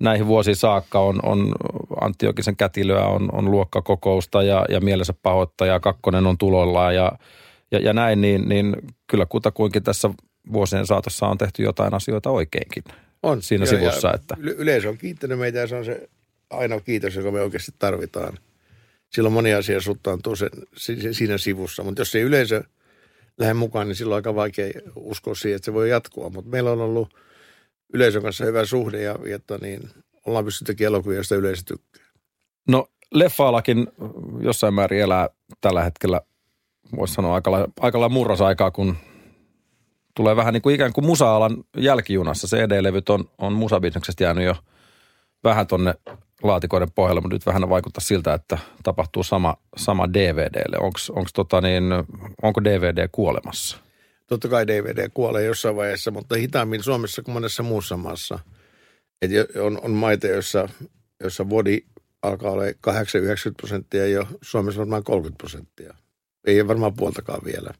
näihin 0.00 0.26
vuosiin 0.26 0.56
saakka, 0.56 1.00
on, 1.00 1.20
on 1.22 1.54
Antti 2.00 2.26
Jokisen 2.26 2.56
kätilöä, 2.56 3.06
on, 3.06 3.28
on 3.32 3.50
luokkakokousta 3.50 4.42
ja, 4.42 4.66
ja 4.68 4.80
mielensä 4.80 5.14
pahoittaja, 5.22 5.80
kakkonen 5.80 6.26
on 6.26 6.38
tulollaan 6.38 6.94
ja, 6.94 7.12
ja, 7.70 7.78
ja 7.78 7.92
näin, 7.92 8.20
niin, 8.20 8.48
niin 8.48 8.76
kyllä 9.06 9.26
kutakuinkin 9.26 9.82
tässä 9.82 10.10
vuosien 10.52 10.86
saatossa 10.86 11.26
on 11.26 11.38
tehty 11.38 11.62
jotain 11.62 11.94
asioita 11.94 12.30
oikeinkin. 12.30 12.84
On. 13.22 13.42
siinä 13.42 13.62
Ja- 13.64 13.70
sivussa. 13.70 14.08
ja 14.08 14.14
että. 14.14 14.36
yle- 14.38 14.50
Yleisö 14.58 14.88
on 14.88 14.98
kiittänyt 14.98 15.38
meitä 15.38 15.58
ja 15.58 15.66
se 15.66 15.76
on 15.76 15.84
se 15.84 16.08
ainoa 16.50 16.80
kiitos, 16.80 17.14
joka 17.14 17.30
me 17.30 17.40
oikeasti 17.40 17.72
tarvitaan. 17.78 18.38
Silloin 19.10 19.32
moni 19.32 19.54
asia 19.54 19.80
suttaantuu 19.80 20.36
sen, 20.36 20.50
si- 20.76 21.14
siinä 21.14 21.38
sivussa, 21.38 21.82
mutta 21.82 22.00
jos 22.00 22.14
ei 22.14 22.22
yleisö 22.22 22.62
lähde 23.38 23.54
mukaan, 23.54 23.88
niin 23.88 23.96
silloin 23.96 24.14
on 24.14 24.18
aika 24.18 24.34
vaikea 24.34 24.70
uskoa 24.96 25.34
siihen, 25.34 25.56
että 25.56 25.64
se 25.64 25.72
voi 25.74 25.90
jatkua. 25.90 26.30
Mutta 26.30 26.50
meillä 26.50 26.70
on 26.72 26.80
ollut 26.80 27.14
yleisön 27.94 28.22
kanssa 28.22 28.44
hyvä 28.44 28.64
suhde 28.64 29.02
ja, 29.02 29.18
ja 29.28 29.36
että 29.36 29.58
niin, 29.62 29.90
ollaan 30.26 30.44
pystytty 30.44 30.72
tekemään 30.72 30.88
elokuvia, 30.94 31.16
joista 31.18 31.34
yleisö 31.36 31.62
tykkää. 31.66 32.06
No 32.68 32.88
leffa-alakin 33.14 33.86
jossain 34.40 34.74
määrin 34.74 35.00
elää 35.00 35.28
tällä 35.60 35.82
hetkellä, 35.84 36.20
voisi 36.96 37.14
sanoa 37.14 37.34
aika 37.34 37.68
aika 37.80 38.08
murrosaikaa, 38.08 38.70
kun 38.70 38.96
tulee 40.14 40.36
vähän 40.36 40.54
niin 40.54 40.62
kuin 40.62 40.74
ikään 40.74 40.92
kuin 40.92 41.06
musa-alan 41.06 41.64
jälkijunassa. 41.76 42.56
CD-levyt 42.56 43.08
on, 43.08 43.30
on 43.38 43.52
musabisneksestä 43.52 44.24
jäänyt 44.24 44.44
jo 44.44 44.56
vähän 45.44 45.66
tonne 45.66 45.94
laatikoiden 46.42 46.90
pohjalle, 46.90 47.20
mutta 47.20 47.34
nyt 47.34 47.46
vähän 47.46 47.68
vaikuttaa 47.68 48.00
siltä, 48.00 48.34
että 48.34 48.58
tapahtuu 48.82 49.22
sama, 49.22 49.56
sama 49.76 50.12
DVDlle. 50.12 50.78
Onko 51.10 51.28
tota 51.34 51.60
niin, 51.60 51.84
onko 52.42 52.64
DVD 52.64 53.08
kuolemassa? 53.12 53.76
Totta 54.26 54.48
kai 54.48 54.66
DVD 54.66 55.08
kuolee 55.14 55.44
jossain 55.44 55.76
vaiheessa, 55.76 56.10
mutta 56.10 56.36
hitaammin 56.36 56.82
Suomessa 56.82 57.22
kuin 57.22 57.32
monessa 57.32 57.62
muussa 57.62 57.96
maassa. 57.96 58.38
Et 59.22 59.30
on, 59.60 59.80
on 59.82 59.90
maita, 59.90 60.26
joissa, 60.26 60.68
joissa 61.20 61.44
body 61.44 61.78
alkaa 62.22 62.50
olla 62.50 62.62
8-90 62.66 62.70
prosenttia 63.56 64.06
jo 64.06 64.26
Suomessa 64.42 64.78
varmaan 64.78 65.04
30 65.04 65.38
prosenttia. 65.38 65.94
Ei 66.46 66.68
varmaan 66.68 66.94
puoltakaan 66.94 67.40
vielä. 67.44 67.74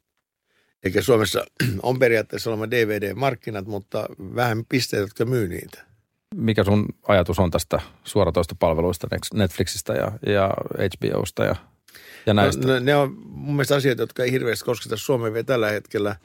Eikä 0.83 1.01
Suomessa 1.01 1.45
on 1.83 1.99
periaatteessa 1.99 2.49
olema 2.49 2.71
DVD-markkinat, 2.71 3.67
mutta 3.67 4.05
vähän 4.35 4.65
pisteitä, 4.69 5.03
jotka 5.03 5.25
myy 5.25 5.47
niitä. 5.47 5.83
Mikä 6.35 6.63
sun 6.63 6.85
ajatus 7.07 7.39
on 7.39 7.51
tästä 7.51 7.81
suoratoistopalveluista 8.03 9.07
Netflixistä 9.33 9.93
ja, 9.93 10.11
ja 10.25 10.53
HBOsta 10.77 11.43
ja, 11.43 11.55
ja 12.25 12.33
näistä? 12.33 12.67
No, 12.67 12.73
ne, 12.73 12.79
ne 12.79 12.95
on 12.95 13.17
mun 13.25 13.55
mielestä 13.55 13.75
asioita, 13.75 14.01
jotka 14.01 14.23
ei 14.23 14.31
hirveästi 14.31 14.65
kosketa 14.65 14.97
Suomea 14.97 15.33
vielä 15.33 15.43
tällä 15.43 15.69
hetkellä. 15.69 16.15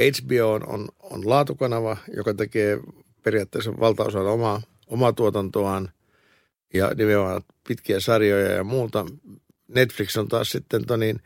HBO 0.00 0.52
on, 0.52 0.66
on, 0.66 0.88
on 1.00 1.28
laatukanava, 1.28 1.96
joka 2.16 2.34
tekee 2.34 2.78
periaatteessa 3.22 3.80
valtaosan 3.80 4.26
omaa, 4.26 4.62
omaa 4.86 5.12
tuotantoaan 5.12 5.88
ja 6.74 6.90
nimenomaan 6.94 7.42
pitkiä 7.68 8.00
sarjoja 8.00 8.52
ja 8.52 8.64
muuta. 8.64 9.06
Netflix 9.68 10.16
on 10.16 10.28
taas 10.28 10.50
sitten 10.50 10.86
tonin, 10.86 11.20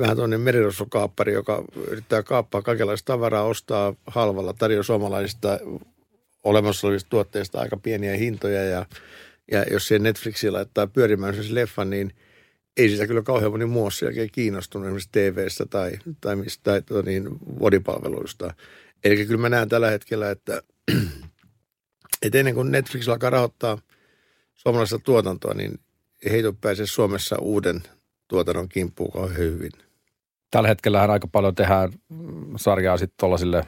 vähän 0.00 0.16
tuonne 0.16 0.38
merirosvokaappari, 0.38 1.32
joka 1.32 1.64
yrittää 1.86 2.22
kaappaa 2.22 2.62
kaikenlaista 2.62 3.12
tavaraa, 3.12 3.42
ostaa 3.42 3.94
halvalla, 4.06 4.52
tarjoaa 4.52 4.82
suomalaisista 4.82 5.58
olemassa 6.44 6.86
olevista 6.86 7.10
tuotteista 7.10 7.60
aika 7.60 7.76
pieniä 7.76 8.16
hintoja 8.16 8.64
ja, 8.64 8.86
ja 9.52 9.64
jos 9.70 9.88
siihen 9.88 10.02
Netflixillä 10.02 10.56
laittaa 10.56 10.86
pyörimään 10.86 11.34
sen 11.34 11.54
leffan, 11.54 11.90
niin 11.90 12.12
ei 12.76 12.88
sitä 12.88 13.06
kyllä 13.06 13.22
kauhean 13.22 13.50
moni 13.50 13.66
muu 13.66 13.84
ole 13.84 14.28
kiinnostunut 14.28 14.86
esimerkiksi 14.86 15.08
TV-stä 15.12 15.66
tai, 15.66 15.92
tai, 16.20 16.36
mistä, 16.36 16.60
tai 16.64 16.82
tota 16.82 17.02
niin, 17.02 17.28
vodipalveluista. 17.60 18.54
Eli 19.04 19.26
kyllä 19.26 19.40
mä 19.40 19.48
näen 19.48 19.68
tällä 19.68 19.90
hetkellä, 19.90 20.30
että, 20.30 20.62
että 22.22 22.38
ennen 22.38 22.54
kuin 22.54 22.72
Netflix 22.72 23.08
alkaa 23.08 23.30
rahoittaa 23.30 23.78
suomalaista 24.54 24.98
tuotantoa, 24.98 25.54
niin 25.54 25.80
ei 26.24 26.32
heitä 26.32 26.52
pääse 26.60 26.86
Suomessa 26.86 27.36
uuden 27.38 27.82
tuotannon 28.28 28.68
kimppuun 28.68 29.12
kauhean 29.12 29.38
hyvin. 29.38 29.72
Tällä 30.50 30.68
hetkellähän 30.68 31.10
aika 31.10 31.26
paljon 31.26 31.54
tehdään 31.54 31.92
sarjaa 32.56 32.96
sitten 32.96 33.16
tuollaisille 33.20 33.64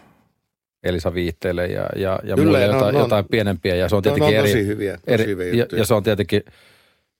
Elisa 0.83 1.15
Viitteille 1.15 1.67
ja, 1.67 1.87
ja, 1.97 2.19
ja 2.25 2.37
Kyllä, 2.37 2.37
muille 2.37 2.59
ne 2.59 2.69
on- 2.69 2.75
jotain, 2.75 2.93
ne 2.93 2.99
on- 2.99 3.05
jotain 3.05 3.25
pienempiä. 3.31 3.75
Ja 3.75 3.89
se 3.89 3.97
on 3.97 4.03
tietenkin 4.03 4.33
ne 4.33 4.39
on 4.39 4.47
eri, 4.47 4.53
tosi 4.53 4.67
hyviä, 4.67 4.93
tosi 4.97 5.03
eri 5.07 5.27
hyviä 5.27 5.53
ja, 5.55 5.67
ja 5.79 5.87
se 5.87 5.95
on 5.95 6.03
tietenkin 6.03 6.43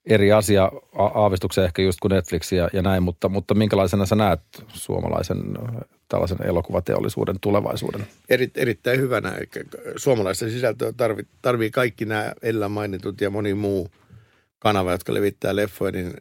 eri 0.07 0.33
asia 0.33 0.73
aavistuksen 1.15 1.65
ehkä 1.65 1.83
just 1.83 1.99
kuin 2.01 2.11
Netflix 2.11 2.53
ja, 2.53 2.69
ja 2.73 2.83
näin, 2.83 3.03
mutta, 3.03 3.29
mutta 3.29 3.55
minkälaisena 3.55 4.07
sä 4.07 4.15
näet 4.17 4.41
suomalaisen 4.69 5.39
tällaisen 6.09 6.47
elokuvateollisuuden 6.47 7.37
tulevaisuuden? 7.41 8.07
eri, 8.29 8.51
erittäin 8.57 9.01
hyvänä. 9.01 9.33
Eli 9.35 9.49
suomalaista 9.97 10.49
sisältöä 10.49 10.93
tarvii, 10.97 11.27
tarvii 11.43 11.71
kaikki 11.71 12.05
nämä 12.05 12.33
edellä 12.43 12.69
mainitut 12.69 13.21
ja 13.21 13.31
moni 13.31 13.55
muu 13.55 13.89
kanava, 14.59 14.93
jotka 14.93 15.15
levittää 15.15 15.57
leffoja, 15.57 15.93
niin 15.93 16.15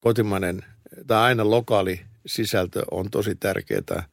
kotimainen 0.00 0.64
tai 1.06 1.22
aina 1.22 1.50
lokaali 1.50 2.00
sisältö 2.26 2.82
on 2.90 3.10
tosi 3.10 3.34
tärkeää 3.34 4.08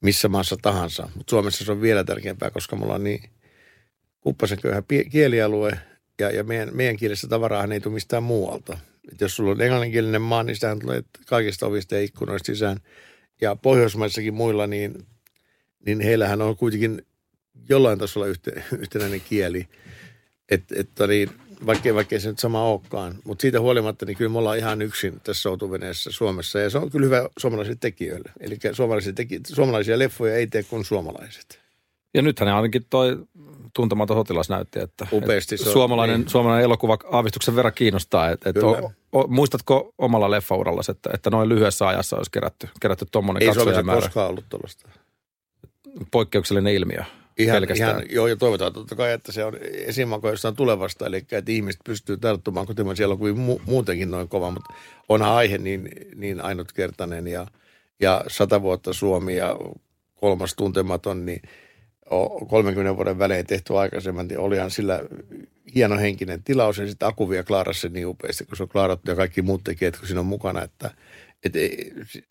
missä 0.00 0.28
maassa 0.28 0.56
tahansa. 0.62 1.08
Mutta 1.16 1.30
Suomessa 1.30 1.64
se 1.64 1.72
on 1.72 1.80
vielä 1.80 2.04
tärkeämpää, 2.04 2.50
koska 2.50 2.76
mulla 2.76 2.94
on 2.94 3.04
niin 3.04 3.30
kuppasen 4.20 4.58
köyhä 4.62 4.82
kielialue 5.10 5.78
ja, 6.20 6.30
ja 6.30 6.44
meidän, 6.44 6.70
meidän 6.72 6.96
kielessä 6.96 7.28
tavaraahan 7.28 7.72
ei 7.72 7.80
tule 7.80 7.94
mistään 7.94 8.22
muualta. 8.22 8.78
Et 9.12 9.20
jos 9.20 9.36
sulla 9.36 9.50
on 9.50 9.60
englanninkielinen 9.60 10.22
maa, 10.22 10.42
niin 10.42 10.54
sitähän 10.54 10.78
tulee 10.78 11.02
kaikista 11.26 11.66
ovista 11.66 11.94
ja 11.94 12.02
ikkunoista 12.02 12.46
sisään. 12.46 12.76
Ja 13.40 13.56
Pohjoismaissakin 13.56 14.34
muilla, 14.34 14.66
niin 14.66 15.06
niin 15.86 16.00
heillähän 16.00 16.42
on 16.42 16.56
kuitenkin 16.56 17.06
jollain 17.68 17.98
tasolla 17.98 18.26
yhte, 18.26 18.62
yhtenäinen 18.78 19.20
kieli. 19.20 19.68
Että 20.50 20.74
et, 20.78 20.88
niin, 21.08 21.30
vaikkei, 21.66 21.94
vaikkei 21.94 22.20
se 22.20 22.28
nyt 22.28 22.38
sama 22.38 22.64
olekaan. 22.64 23.14
Mutta 23.24 23.42
siitä 23.42 23.60
huolimatta, 23.60 24.06
niin 24.06 24.16
kyllä 24.16 24.30
me 24.30 24.38
ollaan 24.38 24.58
ihan 24.58 24.82
yksin 24.82 25.20
tässä 25.24 25.42
soutuveneessä 25.42 26.10
Suomessa. 26.12 26.58
Ja 26.58 26.70
se 26.70 26.78
on 26.78 26.90
kyllä 26.90 27.04
hyvä 27.04 27.28
suomalaisille 27.38 27.78
tekijöille. 27.80 28.32
Eli 28.40 28.58
suomalaisia, 28.72 29.12
teki, 29.12 29.40
suomalaisia 29.52 29.98
leffoja 29.98 30.34
ei 30.34 30.46
tee 30.46 30.62
kuin 30.62 30.84
suomalaiset. 30.84 31.62
Ja 32.14 32.22
nythän 32.22 32.46
ne 32.46 32.52
ainakin 32.52 32.86
toi 32.90 33.18
tuntematon 33.74 34.16
sotilas 34.16 34.48
näytti, 34.48 34.80
että, 34.80 35.06
Upeasti 35.12 35.54
että 35.54 35.64
se 35.64 35.70
on, 35.70 35.72
suomalainen, 35.72 36.20
niin. 36.20 36.28
suomalainen 36.28 36.64
elokuva 36.64 36.98
aavistuksen 37.10 37.56
verran 37.56 37.74
kiinnostaa. 37.74 38.30
Et, 38.30 38.46
et 38.46 38.56
o, 38.56 38.92
o, 39.12 39.26
muistatko 39.26 39.94
omalla 39.98 40.30
leffaurallasi, 40.30 40.90
että, 40.90 41.10
että 41.14 41.30
noin 41.30 41.48
lyhyessä 41.48 41.86
ajassa 41.86 42.16
olisi 42.16 42.30
kerätty, 42.30 42.68
kerätty 42.80 43.06
tuommoinen 43.12 43.42
Ei 43.42 43.46
Suomessa 43.46 43.64
katsojamäärä? 43.64 44.00
koskaan 44.00 44.30
ollut 44.30 44.44
tuollaista. 44.48 44.88
Poikkeuksellinen 46.10 46.74
ilmiö. 46.74 47.04
Ihan, 47.38 47.56
pelkästään. 47.56 47.90
ihan, 47.90 48.04
joo, 48.10 48.26
ja 48.26 48.36
toivotaan 48.36 48.72
totta 48.72 48.96
kai, 48.96 49.12
että 49.12 49.32
se 49.32 49.44
on 49.44 49.56
esimako 49.62 50.30
jostain 50.30 50.56
tulevasta, 50.56 51.06
eli 51.06 51.16
että 51.16 51.52
ihmiset 51.52 51.80
pystyy 51.84 52.16
tarttumaan 52.16 52.66
kotimaisia 52.66 53.04
elokuvia 53.04 53.34
mu- 53.34 53.60
muutenkin 53.66 54.10
noin 54.10 54.28
kova, 54.28 54.50
mutta 54.50 54.74
onhan 55.08 55.32
aihe 55.32 55.58
niin, 55.58 55.90
niin 56.14 56.40
ainutkertainen 56.40 57.26
ja, 57.26 57.46
ja 58.00 58.24
sata 58.28 58.62
vuotta 58.62 58.92
Suomi 58.92 59.36
ja 59.36 59.56
kolmas 60.14 60.54
tuntematon, 60.54 61.26
niin 61.26 61.42
o- 62.10 62.46
30 62.46 62.96
vuoden 62.96 63.18
välein 63.18 63.46
tehty 63.46 63.76
aikaisemmin, 63.78 64.28
niin 64.28 64.38
olihan 64.38 64.70
sillä 64.70 65.00
hieno 65.74 65.98
henkinen 65.98 66.42
tilaus 66.42 66.78
ja 66.78 66.86
sitten 66.86 67.08
Aku 67.08 67.30
vielä 67.30 67.44
klaarasi 67.44 67.80
sen 67.80 67.92
niin 67.92 68.06
upeasti, 68.06 68.44
kun 68.44 68.56
se 68.56 68.62
on 68.62 68.68
klaarattu 68.68 69.10
ja 69.10 69.16
kaikki 69.16 69.42
muut 69.42 69.64
tekijät, 69.64 69.96
kun 69.98 70.06
siinä 70.06 70.20
on 70.20 70.26
mukana, 70.26 70.62
että 70.62 70.90
et 71.44 71.52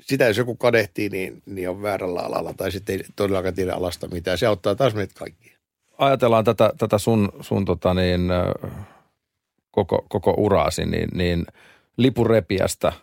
sitä 0.01 0.27
jos 0.27 0.37
joku 0.37 0.55
kadehtii, 0.55 1.09
niin, 1.09 1.43
niin 1.45 1.69
on 1.69 1.81
väärällä 1.81 2.19
alalla 2.19 2.53
tai 2.57 2.71
sitten 2.71 2.95
ei 2.95 3.05
todellakaan 3.15 3.53
tiedä 3.53 3.73
alasta 3.73 4.07
mitään. 4.07 4.37
Se 4.37 4.45
auttaa 4.45 4.75
taas 4.75 4.95
meitä 4.95 5.13
kaikkia. 5.19 5.57
Ajatellaan 5.97 6.43
tätä, 6.43 6.73
tätä 6.77 6.97
sun, 6.97 7.29
sun 7.41 7.65
tota 7.65 7.93
niin, 7.93 8.21
koko, 9.71 10.05
koko 10.09 10.33
uraasi, 10.37 10.85
niin, 10.85 11.09
niin 11.13 11.45
lipurepiästä 11.97 12.93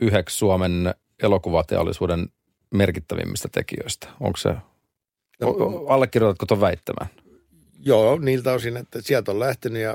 yhdeksi 0.00 0.36
Suomen 0.36 0.94
elokuvateollisuuden 1.22 2.28
merkittävimmistä 2.70 3.48
tekijöistä. 3.52 4.08
Onko 4.20 4.36
se, 4.36 4.54
No, 5.40 5.48
o- 5.48 5.86
allekirjoitatko 5.86 6.46
tuon 6.46 6.60
väittämään? 6.60 7.10
Joo, 7.80 8.18
niiltä 8.18 8.52
osin, 8.52 8.76
että 8.76 9.02
sieltä 9.02 9.30
on 9.30 9.40
lähtenyt 9.40 9.82
ja 9.82 9.94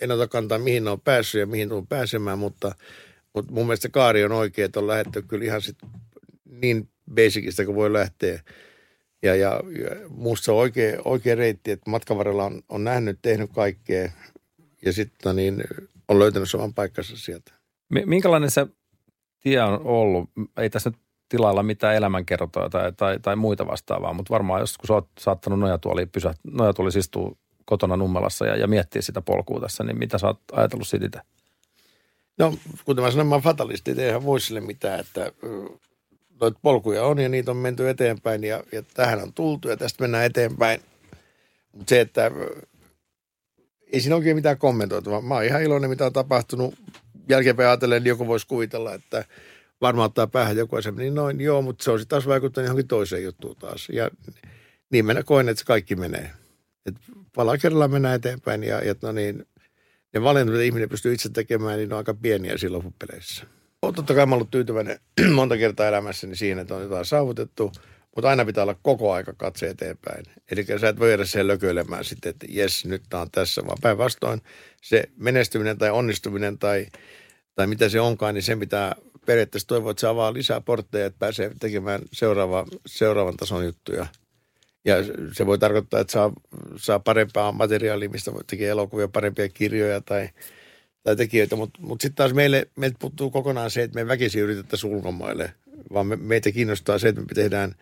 en 0.00 0.10
ota 0.10 0.28
kantaa, 0.28 0.58
mihin 0.58 0.84
ne 0.84 0.90
on 0.90 1.00
päässyt 1.00 1.38
ja 1.38 1.46
mihin 1.46 1.68
tulen 1.68 1.86
pääsemään, 1.86 2.38
mutta, 2.38 2.74
mutta 3.34 3.52
mun 3.52 3.66
mielestä 3.66 3.88
kaari 3.88 4.24
on 4.24 4.32
oikein, 4.32 4.66
että 4.66 4.80
on 4.80 4.86
lähdetty 4.86 5.22
kyllä 5.22 5.44
ihan 5.44 5.62
sit 5.62 5.78
niin 6.44 6.88
basicista 7.14 7.64
kuin 7.64 7.76
voi 7.76 7.92
lähteä. 7.92 8.40
Ja, 9.22 9.36
ja, 9.36 9.50
ja 9.50 10.08
musta 10.08 10.52
on 10.52 10.58
oikea, 10.58 11.00
oikea 11.04 11.34
reitti, 11.34 11.70
että 11.70 11.90
matkan 11.90 12.18
varrella 12.18 12.44
on, 12.44 12.62
on 12.68 12.84
nähnyt, 12.84 13.18
tehnyt 13.22 13.50
kaikkea 13.54 14.10
ja 14.84 14.92
sitten 14.92 15.36
niin, 15.36 15.64
on 16.08 16.18
löytänyt 16.18 16.50
saman 16.50 16.74
paikkansa 16.74 17.16
sieltä. 17.16 17.52
Mi- 17.88 18.06
Minkälainen 18.06 18.50
se 18.50 18.66
tie 19.40 19.62
on 19.62 19.80
ollut? 19.84 20.30
Ei 20.56 20.70
tässä 20.70 20.90
nyt 20.90 20.98
tilailla 21.28 21.62
mitään 21.62 21.96
elämänkertoja 21.96 22.70
tai, 22.70 22.92
tai, 22.92 23.18
tai 23.18 23.36
muita 23.36 23.66
vastaavaa, 23.66 24.12
mutta 24.12 24.30
varmaan 24.30 24.60
jos 24.60 24.78
kun 24.78 24.86
sä 24.86 24.94
oot 24.94 25.08
saattanut 25.18 25.58
nojatuoli, 25.58 26.06
pysä, 26.06 26.34
nojatuoli 26.44 26.98
istua 26.98 27.36
kotona 27.64 27.96
Nummelassa 27.96 28.46
ja, 28.46 28.56
ja 28.56 28.66
miettiä 28.66 29.02
sitä 29.02 29.22
polkua 29.22 29.60
tässä, 29.60 29.84
niin 29.84 29.98
mitä 29.98 30.18
sä 30.18 30.26
oot 30.26 30.40
ajatellut 30.52 30.88
siitä 30.88 31.06
itse? 31.06 31.20
No, 32.40 32.54
kuten 32.84 33.04
mä 33.04 33.10
sanoin, 33.10 33.28
mä 33.28 33.34
oon 33.34 33.42
fatalisti, 33.42 33.90
että 33.90 34.02
eihän 34.02 34.24
voi 34.24 34.40
sille 34.40 34.60
mitään, 34.60 35.00
että 35.00 35.32
noita 36.40 36.58
polkuja 36.62 37.04
on 37.04 37.18
ja 37.18 37.28
niitä 37.28 37.50
on 37.50 37.56
menty 37.56 37.88
eteenpäin 37.88 38.44
ja, 38.44 38.64
ja 38.72 38.82
tähän 38.94 39.22
on 39.22 39.32
tultu 39.32 39.68
ja 39.68 39.76
tästä 39.76 40.02
mennään 40.02 40.24
eteenpäin. 40.24 40.80
Mutta 41.72 41.90
se, 41.90 42.00
että 42.00 42.30
ei 43.92 44.00
siinä 44.00 44.16
oikein 44.16 44.36
mitään 44.36 44.58
kommentoitavaa. 44.58 45.20
Mä 45.20 45.34
oon 45.34 45.44
ihan 45.44 45.62
iloinen, 45.62 45.90
mitä 45.90 46.06
on 46.06 46.12
tapahtunut. 46.12 46.74
Jälkeenpäin 47.28 47.68
ajatellen, 47.68 48.02
niin 48.02 48.08
joku 48.08 48.26
voisi 48.26 48.46
kuvitella, 48.46 48.94
että 48.94 49.24
varmaan 49.80 50.06
ottaa 50.06 50.26
päähän 50.26 50.56
joku 50.56 50.76
asia, 50.76 50.92
niin 50.92 51.14
noin, 51.14 51.40
joo, 51.40 51.62
mutta 51.62 51.84
se 51.84 51.90
on 51.90 51.98
sitten 51.98 52.10
taas 52.16 52.26
vaikuttanut 52.26 52.66
johonkin 52.66 52.88
toiseen 52.88 53.24
juttuun 53.24 53.56
taas. 53.56 53.88
Ja 53.92 54.10
niin 54.90 55.06
mä 55.06 55.22
koen, 55.22 55.48
että 55.48 55.58
se 55.58 55.64
kaikki 55.64 55.96
menee. 55.96 56.30
Et 56.86 56.94
pala 57.34 57.58
kerrallaan 57.58 57.90
mennään 57.90 58.16
eteenpäin 58.16 58.62
ja, 58.62 58.84
ja 58.84 58.94
no 59.02 59.12
niin, 59.12 59.46
ne 60.14 60.22
valinnat, 60.22 60.52
mitä 60.52 60.64
ihminen 60.64 60.88
pystyy 60.88 61.14
itse 61.14 61.28
tekemään, 61.28 61.78
niin 61.78 61.88
ne 61.88 61.94
on 61.94 61.98
aika 61.98 62.14
pieniä 62.14 62.58
silloin 62.58 62.84
loppupeleissä. 62.84 63.46
Totta 63.80 64.14
kai 64.14 64.26
ollut 64.32 64.50
tyytyväinen 64.50 65.00
monta 65.34 65.56
kertaa 65.56 65.88
elämässäni 65.88 66.36
siihen, 66.36 66.58
että 66.58 66.74
on 66.74 66.82
jotain 66.82 67.04
saavutettu, 67.04 67.72
mutta 68.16 68.28
aina 68.28 68.44
pitää 68.44 68.62
olla 68.62 68.76
koko 68.82 69.12
aika 69.12 69.32
katse 69.32 69.66
eteenpäin. 69.66 70.24
Eli 70.50 70.64
sä 70.80 70.88
et 70.88 70.98
voi 70.98 71.08
jäädä 71.08 71.24
siihen 71.24 71.46
lököilemään 71.46 72.04
sitten, 72.04 72.30
että 72.30 72.46
jes, 72.48 72.84
nyt 72.84 73.02
tää 73.08 73.20
on 73.20 73.30
tässä, 73.30 73.66
vaan 73.66 73.78
päinvastoin 73.82 74.40
se 74.82 75.04
menestyminen 75.16 75.78
tai 75.78 75.90
onnistuminen 75.90 76.58
tai, 76.58 76.86
tai 77.54 77.66
mitä 77.66 77.88
se 77.88 78.00
onkaan, 78.00 78.34
niin 78.34 78.42
sen 78.42 78.60
pitää 78.60 78.94
periaatteessa 79.26 79.68
toivoa, 79.68 79.90
että 79.90 80.00
se 80.00 80.06
avaa 80.06 80.32
lisää 80.32 80.60
portteja, 80.60 81.06
että 81.06 81.18
pääsee 81.18 81.50
tekemään 81.60 82.00
seuraava, 82.12 82.66
seuraavan 82.86 83.36
tason 83.36 83.64
juttuja. 83.64 84.06
Ja 84.84 84.96
se 85.32 85.46
voi 85.46 85.58
tarkoittaa, 85.58 86.00
että 86.00 86.12
saa, 86.12 86.32
saa 86.76 86.98
parempaa 86.98 87.52
materiaalia, 87.52 88.08
mistä 88.08 88.30
tekee 88.46 88.68
elokuvia, 88.68 89.08
parempia 89.08 89.48
kirjoja 89.48 90.00
tai, 90.00 90.28
tai 91.02 91.16
tekijöitä. 91.16 91.56
Mutta 91.56 91.80
mut 91.82 92.00
sitten 92.00 92.16
taas 92.16 92.34
meille, 92.34 92.68
meiltä 92.76 92.96
puuttuu 92.98 93.30
kokonaan 93.30 93.70
se, 93.70 93.82
että 93.82 94.00
me 94.00 94.06
väkisin 94.06 94.42
yritettäisiin 94.42 94.94
ulkomaille, 94.94 95.52
vaan 95.92 96.06
me, 96.06 96.16
meitä 96.16 96.52
kiinnostaa 96.52 96.98
se, 96.98 97.08
että 97.08 97.20
me 97.20 97.26
tehdään 97.34 97.74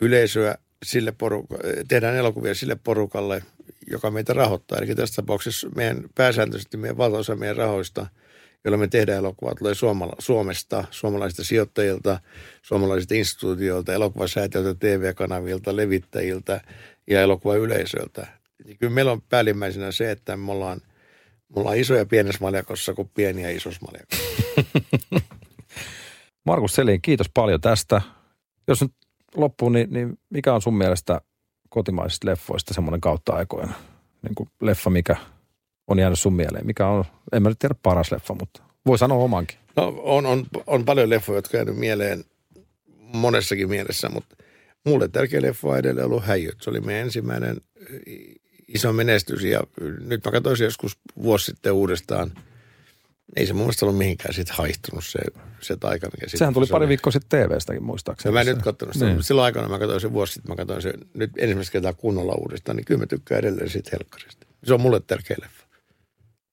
yleisöä 0.00 0.54
sille 0.82 1.12
porukalle, 1.12 1.84
tehdään 1.88 2.16
elokuvia 2.16 2.54
sille 2.54 2.76
porukalle, 2.84 3.42
joka 3.90 4.10
meitä 4.10 4.32
rahoittaa. 4.32 4.78
Eli 4.78 4.94
tässä 4.94 5.22
tapauksessa 5.22 5.68
meidän 5.76 6.04
pääsääntöisesti 6.14 6.76
meidän 6.76 6.98
valtaosa 6.98 7.36
meidän 7.36 7.56
rahoista– 7.56 8.06
jolla 8.64 8.76
me 8.78 8.88
tehdään 8.88 9.18
elokuvaa, 9.18 9.54
tulee 9.54 9.74
Suomala, 9.74 10.12
Suomesta, 10.18 10.84
suomalaisilta 10.90 11.44
sijoittajilta, 11.44 12.20
suomalaisilta 12.62 13.14
instituutioilta, 13.14 13.92
elokuvasäätiöiltä, 13.92 14.74
TV-kanavilta, 14.74 15.76
levittäjiltä 15.76 16.60
ja 17.10 17.22
elokuvayleisöltä. 17.22 18.26
Ja 18.64 18.74
kyllä 18.74 18.92
meillä 18.92 19.12
on 19.12 19.22
päällimmäisenä 19.22 19.92
se, 19.92 20.10
että 20.10 20.36
me 20.36 20.52
ollaan, 20.52 20.80
me 21.48 21.60
ollaan 21.60 21.78
isoja 21.78 22.06
pienessä 22.06 22.38
maljakossa 22.40 22.94
kuin 22.94 23.10
pieniä 23.14 23.50
isossa 23.50 23.80
maljakossa. 23.86 24.22
Markus 26.46 26.74
Selin, 26.74 27.02
kiitos 27.02 27.30
paljon 27.34 27.60
tästä. 27.60 28.02
Jos 28.68 28.82
nyt 28.82 28.92
loppuu, 29.34 29.68
niin, 29.68 29.92
niin 29.92 30.18
mikä 30.30 30.54
on 30.54 30.62
sun 30.62 30.78
mielestä 30.78 31.20
kotimaisista 31.68 32.26
leffoista 32.26 32.74
semmoinen 32.74 33.00
kautta 33.00 33.32
aikoina? 33.32 33.72
Niin 34.22 34.34
kuin 34.34 34.48
leffa, 34.60 34.90
mikä 34.90 35.16
on 35.88 35.98
jäänyt 35.98 36.18
sun 36.18 36.34
mieleen? 36.34 36.66
Mikä 36.66 36.86
on, 36.86 37.04
en 37.32 37.42
mä 37.42 37.48
nyt 37.48 37.58
tiedä 37.58 37.74
paras 37.82 38.12
leffa, 38.12 38.34
mutta 38.34 38.62
voi 38.86 38.98
sanoa 38.98 39.24
omankin. 39.24 39.58
No 39.76 39.94
on, 40.02 40.26
on, 40.26 40.46
on 40.66 40.84
paljon 40.84 41.10
leffoja, 41.10 41.38
jotka 41.38 41.56
jäänyt 41.56 41.76
mieleen 41.76 42.24
monessakin 42.96 43.68
mielessä, 43.68 44.08
mutta 44.08 44.36
mulle 44.84 45.08
tärkeä 45.08 45.42
leffa 45.42 45.68
on 45.68 45.78
edelleen 45.78 46.06
ollut 46.06 46.24
Häijyt. 46.24 46.62
Se 46.62 46.70
oli 46.70 46.80
meidän 46.80 47.04
ensimmäinen 47.04 47.56
iso 48.68 48.92
menestys 48.92 49.42
ja 49.42 49.60
nyt 50.00 50.24
mä 50.24 50.32
katsoin 50.32 50.56
joskus 50.60 50.98
vuosi 51.22 51.44
sitten 51.44 51.72
uudestaan. 51.72 52.32
Ei 53.36 53.46
se 53.46 53.52
mun 53.52 53.62
mielestä 53.62 53.86
ollut 53.86 53.98
mihinkään 53.98 54.34
sitten 54.34 54.56
haihtunut 54.56 55.04
se, 55.04 55.18
se 55.60 55.76
taika, 55.76 56.06
mikä 56.06 56.38
Sehän 56.38 56.54
tuli 56.54 56.66
pari 56.66 56.88
viikkoa 56.88 57.12
sitten 57.12 57.48
TV-stäkin 57.48 57.82
muistaakseni. 57.82 58.30
No 58.30 58.34
mä 58.34 58.40
en 58.40 58.46
nyt 58.46 58.62
katsonut 58.62 58.94
sitä. 58.94 59.06
Niin. 59.06 59.22
Silloin 59.22 59.44
aikana 59.44 59.68
mä 59.68 59.78
katsoin 59.78 60.00
se 60.00 60.12
vuosi 60.12 60.32
sitten, 60.32 60.52
mä 60.52 60.56
katsoin 60.56 60.82
se 60.82 60.92
nyt 61.14 61.30
ensimmäistä 61.38 61.72
kertaa 61.72 61.92
kunnolla 61.92 62.34
uudestaan, 62.34 62.76
niin 62.76 62.84
kyllä 62.84 63.00
mä 63.00 63.06
tykkään 63.06 63.38
edelleen 63.38 63.70
siitä 63.70 63.90
helkkarista. 63.92 64.46
Se 64.64 64.74
on 64.74 64.80
mulle 64.80 65.00
tärkeä 65.00 65.36
leffa. 65.40 65.61